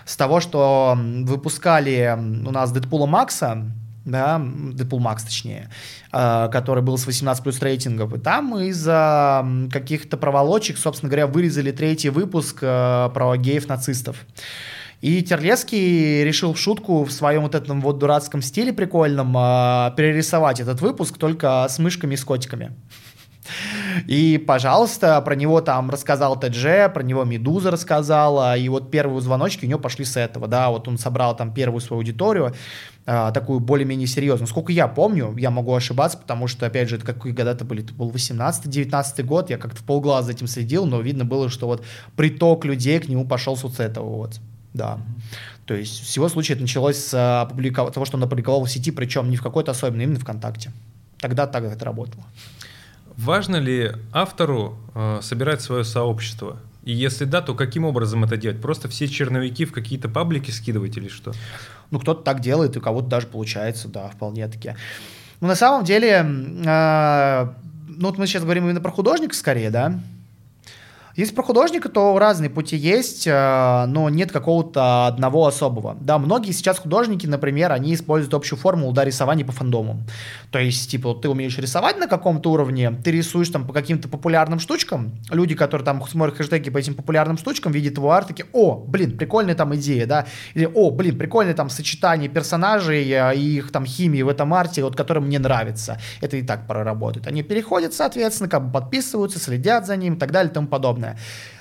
[0.04, 3.66] с того, что выпускали у нас Дэдпула Макса,
[4.04, 5.68] да, Дэдпул Макс точнее,
[6.10, 11.70] а, который был с 18 плюс рейтингов, и там из-за каких-то проволочек, собственно говоря, вырезали
[11.70, 14.16] третий выпуск а, про геев-нацистов.
[15.00, 20.58] И Терлецкий решил в шутку в своем вот этом вот дурацком стиле прикольном э, перерисовать
[20.58, 22.72] этот выпуск только с мышками и с котиками.
[24.06, 29.64] И, пожалуйста, про него там рассказал ТДЖ, про него Медуза рассказала, и вот первые звоночки
[29.64, 32.54] у него пошли с этого, да, вот он собрал там первую свою аудиторию,
[33.06, 34.48] а, такую более-менее серьезную.
[34.48, 37.94] Сколько я помню, я могу ошибаться, потому что, опять же, это какие года-то были, это
[37.94, 41.84] был 18-19 год, я как-то в полглаза за этим следил, но видно было, что вот
[42.16, 44.40] приток людей к нему пошел с вот этого вот.
[44.74, 44.98] Да.
[45.66, 47.92] То есть всего случая это началось с а, опубликов...
[47.92, 50.72] того, что он опубликовал в сети, причем не в какой-то особенной, именно ВКонтакте.
[51.18, 52.24] Тогда так это работало.
[53.16, 56.58] Важно ли автору э, собирать свое сообщество?
[56.84, 58.60] И если да, то каким образом это делать?
[58.60, 61.32] Просто все черновики в какие-то паблики скидывать или что?
[61.90, 64.74] Ну, кто-то так делает, и у кого-то даже получается, да, вполне таки.
[65.40, 66.24] Ну, на самом деле,
[66.64, 67.48] э,
[67.88, 70.00] ну, вот мы сейчас говорим именно про художника скорее, да,
[71.18, 75.96] если про художника, то разные пути есть, э, но нет какого-то одного особого.
[76.00, 80.04] Да, многие сейчас художники, например, они используют общую формулу да, рисования по фандому.
[80.52, 84.60] То есть, типа, ты умеешь рисовать на каком-то уровне, ты рисуешь там по каким-то популярным
[84.60, 88.76] штучкам, люди, которые там смотрят хэштеги по этим популярным штучкам, видят твой арт, такие, о,
[88.76, 93.72] блин, прикольная там идея, да, или, о, блин, прикольное там сочетание персонажей э, и их
[93.72, 95.98] там химии в этом арте, вот, который мне нравится.
[96.20, 97.26] Это и так проработает.
[97.26, 101.07] Они переходят, соответственно, как бы подписываются, следят за ним и так далее и тому подобное
[101.08, 101.18] подобное.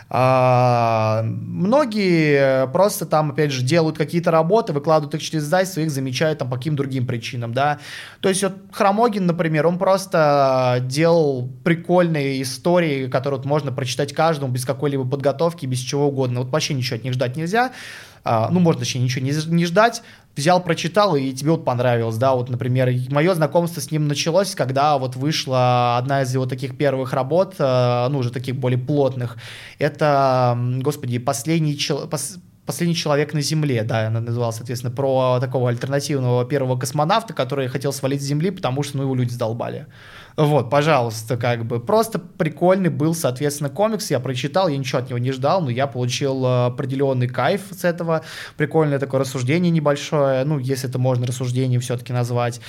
[0.10, 6.40] А, многие просто там, опять же, делают какие-то работы, выкладывают их через издательство, их замечают
[6.40, 7.80] там по каким другим причинам, да.
[8.22, 14.52] То есть вот Хромогин, например, он просто делал прикольные истории, которые вот можно прочитать каждому
[14.52, 16.40] без какой-либо подготовки, без чего угодно.
[16.40, 17.74] Вот вообще ничего от них ждать нельзя.
[18.28, 20.04] А, ну, можно точнее ничего не, не ждать,
[20.36, 24.98] взял, прочитал, и тебе вот понравилось, да, вот, например, мое знакомство с ним началось, когда
[24.98, 29.38] вот вышла одна из его таких первых работ, э, ну, уже таких более плотных,
[29.80, 32.12] это, господи, последний человек,
[32.68, 37.94] Последний человек на Земле, да, она называлась, соответственно, про такого альтернативного первого космонавта, который хотел
[37.94, 39.88] свалить с Земли, потому что, ну, его люди задолбали.
[40.38, 41.80] Вот, пожалуйста, как бы.
[41.80, 44.12] Просто прикольный был, соответственно, комикс.
[44.12, 47.84] Я прочитал, я ничего от него не ждал, но я получил э, определенный кайф с
[47.84, 48.22] этого.
[48.56, 52.62] Прикольное такое рассуждение небольшое, ну, если это можно рассуждением все-таки назвать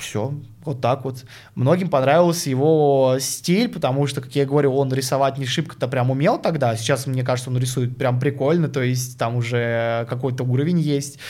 [0.00, 1.24] все, вот так вот.
[1.54, 6.38] Многим понравился его стиль, потому что, как я говорю, он рисовать не шибко-то прям умел
[6.38, 6.74] тогда.
[6.76, 11.20] Сейчас, мне кажется, он рисует прям прикольно, то есть там уже какой-то уровень есть.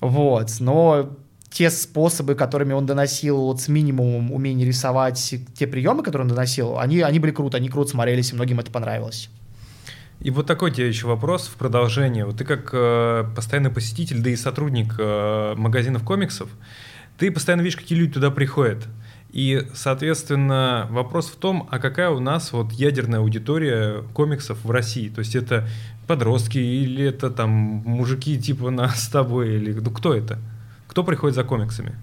[0.00, 1.18] Вот, но
[1.58, 6.78] те способы, которыми он доносил вот с минимумом умения рисовать, те приемы, которые он доносил,
[6.78, 9.28] они, они были круто, они круто смотрелись, и многим это понравилось.
[10.20, 12.24] И вот такой тебе еще вопрос в продолжение.
[12.24, 16.48] Вот ты как э, постоянный посетитель, да и сотрудник э, магазинов комиксов,
[17.18, 18.86] ты постоянно видишь, какие люди туда приходят.
[19.32, 25.08] И, соответственно, вопрос в том, а какая у нас вот ядерная аудитория комиксов в России?
[25.08, 25.66] То есть это
[26.06, 30.38] подростки или это там мужики типа нас с тобой, или ну, кто это?
[30.98, 31.94] Кто приходит за комиксами?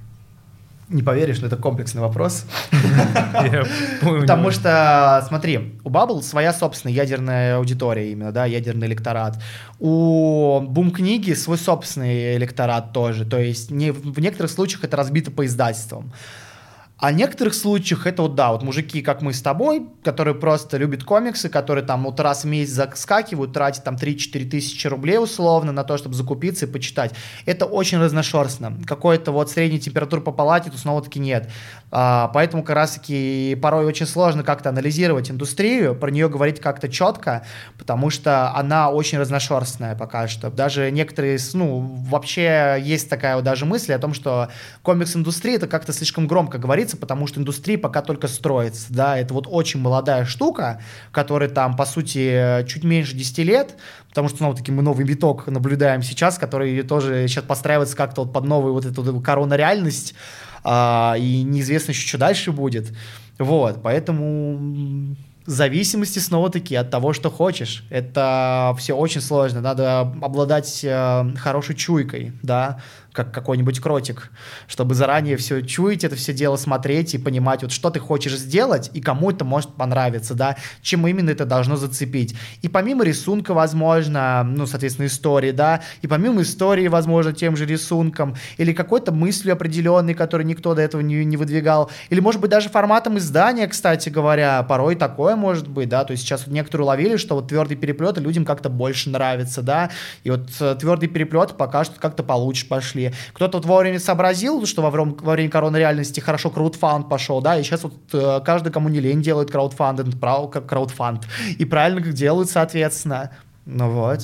[0.87, 2.45] Не поверишь, но это комплексный вопрос.
[4.01, 9.37] Потому что, смотри, у Bubble своя собственная ядерная аудитория именно, да, ядерный электорат.
[9.79, 13.25] У Бум-книги свой собственный электорат тоже.
[13.25, 16.13] То есть в некоторых случаях это разбито по издательствам.
[16.97, 20.77] А в некоторых случаях это вот, да, вот мужики, как мы с тобой, которые просто
[20.77, 25.73] любят комиксы, которые там вот раз в месяц заскакивают, тратят там 3-4 тысячи рублей условно
[25.73, 27.13] на то, чтобы закупиться и почитать.
[27.45, 28.77] Это очень разношерстно.
[28.85, 31.49] Какой-то вот средней температуры по палате тут снова-таки нет.
[31.97, 37.45] А, поэтому как раз-таки порой очень сложно как-то анализировать индустрию, про нее говорить как-то четко,
[37.77, 40.49] потому что она очень разношерстная пока что.
[40.49, 41.79] Даже некоторые, ну,
[42.09, 44.49] вообще есть такая вот даже мысль о том, что
[44.81, 49.33] комикс-индустрия это как-то слишком громко говорит, говорится, потому что индустрия пока только строится, да, это
[49.33, 50.81] вот очень молодая штука,
[51.11, 53.75] которая там, по сути, чуть меньше 10 лет,
[54.09, 58.43] потому что, снова-таки, мы новый виток наблюдаем сейчас, который тоже сейчас подстраивается как-то вот под
[58.43, 60.15] новую вот эту корона-реальность,
[60.65, 62.91] а, и неизвестно еще, что дальше будет,
[63.37, 67.85] вот, поэтому зависимости снова-таки от того, что хочешь.
[67.89, 69.61] Это все очень сложно.
[69.61, 72.81] Надо обладать э, хорошей чуйкой, да,
[73.15, 74.29] как какой-нибудь кротик,
[74.67, 78.91] чтобы заранее все чуять, это все дело смотреть и понимать, вот что ты хочешь сделать
[78.93, 82.35] и кому это может понравиться, да, чем именно это должно зацепить.
[82.61, 88.35] И помимо рисунка, возможно, ну, соответственно, истории, да, и помимо истории, возможно, тем же рисунком,
[88.57, 92.69] или какой-то мыслью определенной, которую никто до этого не, не выдвигал, или, может быть, даже
[92.69, 97.15] форматом издания, кстати говоря, порой такое может быть, да, то есть сейчас вот некоторые уловили,
[97.15, 99.89] что вот твердый переплет людям как-то больше нравится, да,
[100.23, 104.81] и вот э, твердый переплет пока что как-то получше пошли, кто-то вот вовремя сообразил, что
[104.81, 108.71] во время, во время короны реальности хорошо краудфанд пошел, да, и сейчас вот э, каждый,
[108.71, 110.01] кому не лень, делает краудфанд,
[110.67, 111.27] краудфанд,
[111.57, 113.31] и правильно как делают, соответственно.
[113.65, 114.21] Ну вот.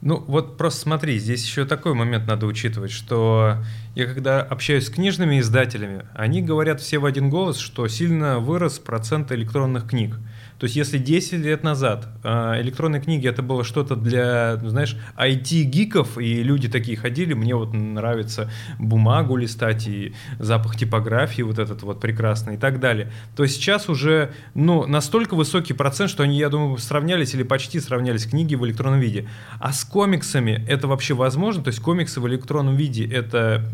[0.00, 3.56] Ну вот просто смотри, здесь еще такой момент надо учитывать, что
[3.96, 8.78] я когда общаюсь с книжными издателями, они говорят все в один голос, что сильно вырос
[8.78, 10.14] процент электронных книг.
[10.58, 16.18] То есть если 10 лет назад э, электронные книги это было что-то для, знаешь, IT-гиков,
[16.18, 22.00] и люди такие ходили, мне вот нравится бумагу листать и запах типографии вот этот вот
[22.00, 26.76] прекрасный и так далее, то сейчас уже, ну, настолько высокий процент, что они, я думаю,
[26.78, 29.28] сравнялись или почти сравнялись книги в электронном виде.
[29.60, 31.62] А с комиксами это вообще возможно?
[31.62, 33.64] То есть комиксы в электронном виде это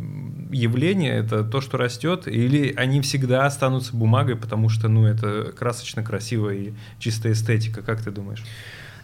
[0.55, 6.03] явление, это то, что растет, или они всегда останутся бумагой, потому что, ну, это красочно,
[6.03, 8.45] красиво и чистая эстетика, как ты думаешь?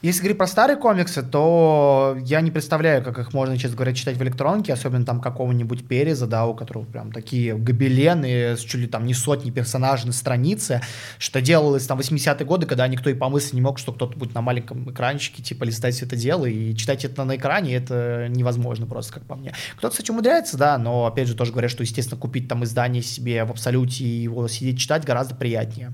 [0.02, 4.16] Если говорить про старые комиксы, то я не представляю, как их можно, честно говоря, читать
[4.16, 8.86] в электронке, особенно там какого-нибудь Переза, да, у которого прям такие гобелены с чуть ли
[8.86, 10.80] там не сотни персонажей на странице,
[11.18, 14.40] что делалось там 80-е годы, когда никто и помыслить не мог, что кто-то будет на
[14.40, 19.14] маленьком экранчике, типа, листать все это дело и читать это на экране, это невозможно просто,
[19.14, 19.52] как по мне.
[19.76, 23.44] Кто-то, кстати, умудряется, да, но, опять же, тоже говорят, что, естественно, купить там издание себе
[23.44, 25.92] в абсолюте и его сидеть читать гораздо приятнее.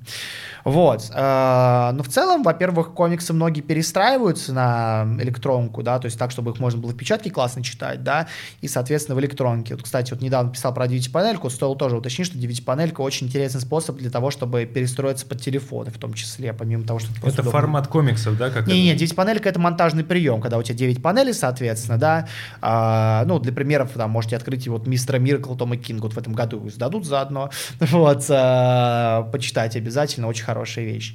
[0.64, 1.10] Вот.
[1.12, 3.62] Э, но в целом, во-первых, комиксы многие
[3.96, 8.02] перестраиваются на электронку, да, то есть так, чтобы их можно было в печатке классно читать,
[8.02, 8.28] да,
[8.60, 9.74] и, соответственно, в электронке.
[9.74, 13.96] Вот, кстати, вот недавно писал про DVD-панельку, стоило тоже уточнить, что DVD-панелька очень интересный способ
[13.96, 17.88] для того, чтобы перестроиться под телефоны, в том числе, помимо того, что это Это формат
[17.88, 18.50] комиксов, да?
[18.50, 22.28] Как не, не, DVD-панелька это монтажный прием, когда у тебя 9 панелей, соответственно, да,
[22.60, 26.34] а, ну, для примеров, там, можете открыть вот Мистера Миркл Тома Кинга вот в этом
[26.34, 27.48] году сдадут заодно,
[27.80, 31.14] вот, а, почитать обязательно, очень хорошая вещь.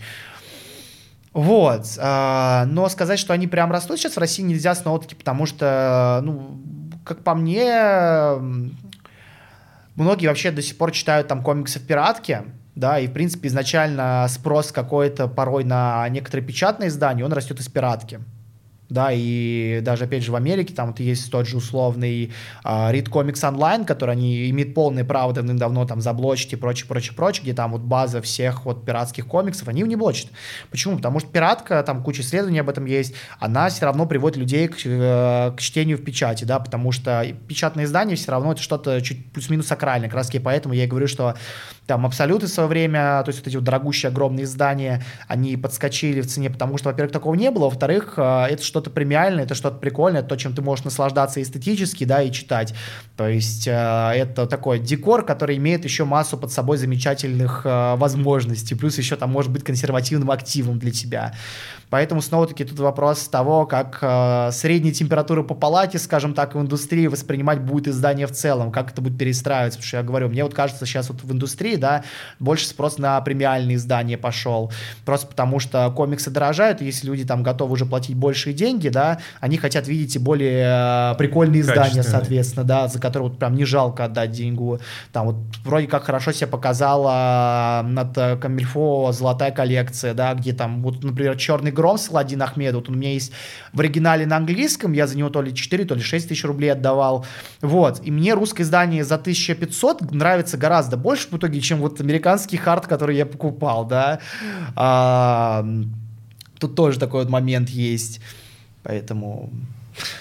[1.33, 6.19] Вот, а, но сказать, что они прям растут сейчас в России нельзя снова-таки, потому что,
[6.23, 6.59] ну,
[7.05, 8.35] как по мне,
[9.95, 12.43] многие вообще до сих пор читают там комиксы в пиратке,
[12.75, 17.69] да, и, в принципе, изначально спрос какой-то порой на некоторые печатные издания, он растет из
[17.69, 18.19] пиратки
[18.91, 22.31] да, и даже, опять же, в Америке там вот есть тот же условный
[22.63, 27.15] uh, Read Comics Online, который они имеют полное право давным-давно там заблочить и прочее, прочее,
[27.15, 30.27] прочее, где там вот база всех вот пиратских комиксов, они не блочат.
[30.69, 30.97] Почему?
[30.97, 34.75] Потому что пиратка, там куча исследований об этом есть, она все равно приводит людей к,
[34.83, 39.31] э, к чтению в печати, да, потому что печатное издание все равно это что-то чуть
[39.31, 41.35] плюс-минус сакральное, как раз поэтому я и говорю, что
[41.87, 46.21] там абсолюты в свое время, то есть вот эти вот дорогущие огромные издания, они подскочили
[46.21, 49.77] в цене, потому что, во-первых, такого не было, во-вторых, э, это что-то премиальное, это что-то
[49.77, 52.73] прикольное, то, чем ты можешь наслаждаться эстетически, да, и читать.
[53.15, 58.73] То есть э, это такой декор, который имеет еще массу под собой замечательных э, возможностей,
[58.73, 61.33] плюс еще там может быть консервативным активом для тебя.
[61.91, 67.07] Поэтому снова-таки тут вопрос того, как э, средняя температура по палате, скажем так, в индустрии
[67.07, 69.77] воспринимать будет издание в целом, как это будет перестраиваться.
[69.77, 72.05] Потому что я говорю, мне вот кажется, сейчас вот в индустрии, да,
[72.39, 74.71] больше спрос на премиальные издания пошел.
[75.03, 78.89] Просто потому что комиксы дорожают, и если люди там готовы уже платить большие деньги, деньги,
[78.89, 83.55] да, они хотят видеть и более э, прикольные издания, соответственно, да, за которые вот прям
[83.55, 84.79] не жалко отдать деньгу.
[85.11, 91.03] Там вот вроде как хорошо себя показала над Камильфо золотая коллекция, да, где там, вот,
[91.03, 93.31] например, Черный гром Саладин Ахмед, вот у меня есть
[93.73, 96.71] в оригинале на английском, я за него то ли 4, то ли 6 тысяч рублей
[96.71, 97.25] отдавал,
[97.61, 102.57] вот, и мне русское издание за 1500 нравится гораздо больше в итоге, чем вот американский
[102.57, 104.19] хард, который я покупал, да,
[104.75, 105.65] а,
[106.59, 108.21] тут тоже такой вот момент есть,
[108.83, 109.49] поэтому...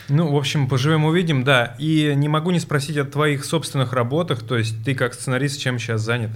[0.09, 1.77] Ну, в общем, поживем увидим, да.
[1.79, 5.79] И не могу не спросить о твоих собственных работах, то есть ты как сценарист чем
[5.79, 6.31] сейчас занят?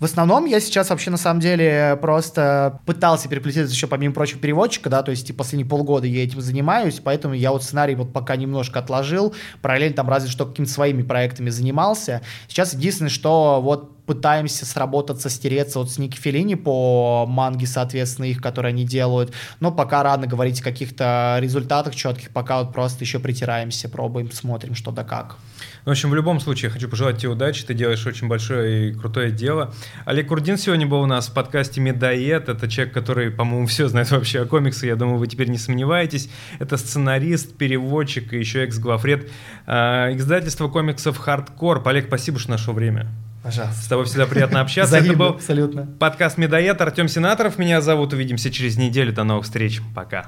[0.00, 4.88] В основном я сейчас вообще на самом деле просто пытался переплетиться еще помимо прочего переводчика,
[4.88, 8.36] да, то есть типа, последние полгода я этим занимаюсь, поэтому я вот сценарий вот пока
[8.36, 12.22] немножко отложил, параллельно там разве что какими-то своими проектами занимался.
[12.46, 18.40] Сейчас единственное, что вот пытаемся сработаться, стереться вот с Ники Филини по манге, соответственно, их,
[18.40, 19.34] которые они делают.
[19.60, 24.74] Но пока рано говорить о каких-то результатах четких, пока вот просто еще притираемся, пробуем, смотрим,
[24.74, 25.36] что да как.
[25.84, 29.30] В общем, в любом случае, хочу пожелать тебе удачи, ты делаешь очень большое и крутое
[29.30, 29.74] дело.
[30.06, 32.48] Олег Курдин сегодня был у нас в подкасте «Медоед».
[32.48, 36.30] Это человек, который, по-моему, все знает вообще о комиксах, я думаю, вы теперь не сомневаетесь.
[36.58, 39.30] Это сценарист, переводчик и еще экс-главред
[39.66, 41.82] э, издательства комиксов «Хардкор».
[41.86, 43.06] Олег, спасибо, что нашел время.
[43.48, 43.82] Пожалуйста.
[43.82, 44.98] С тобой всегда приятно общаться.
[44.98, 45.86] Это был абсолютно.
[45.98, 46.78] подкаст «Медоед».
[46.82, 48.12] Артем Сенаторов меня зовут.
[48.12, 49.14] Увидимся через неделю.
[49.14, 49.80] До новых встреч.
[49.94, 50.26] Пока.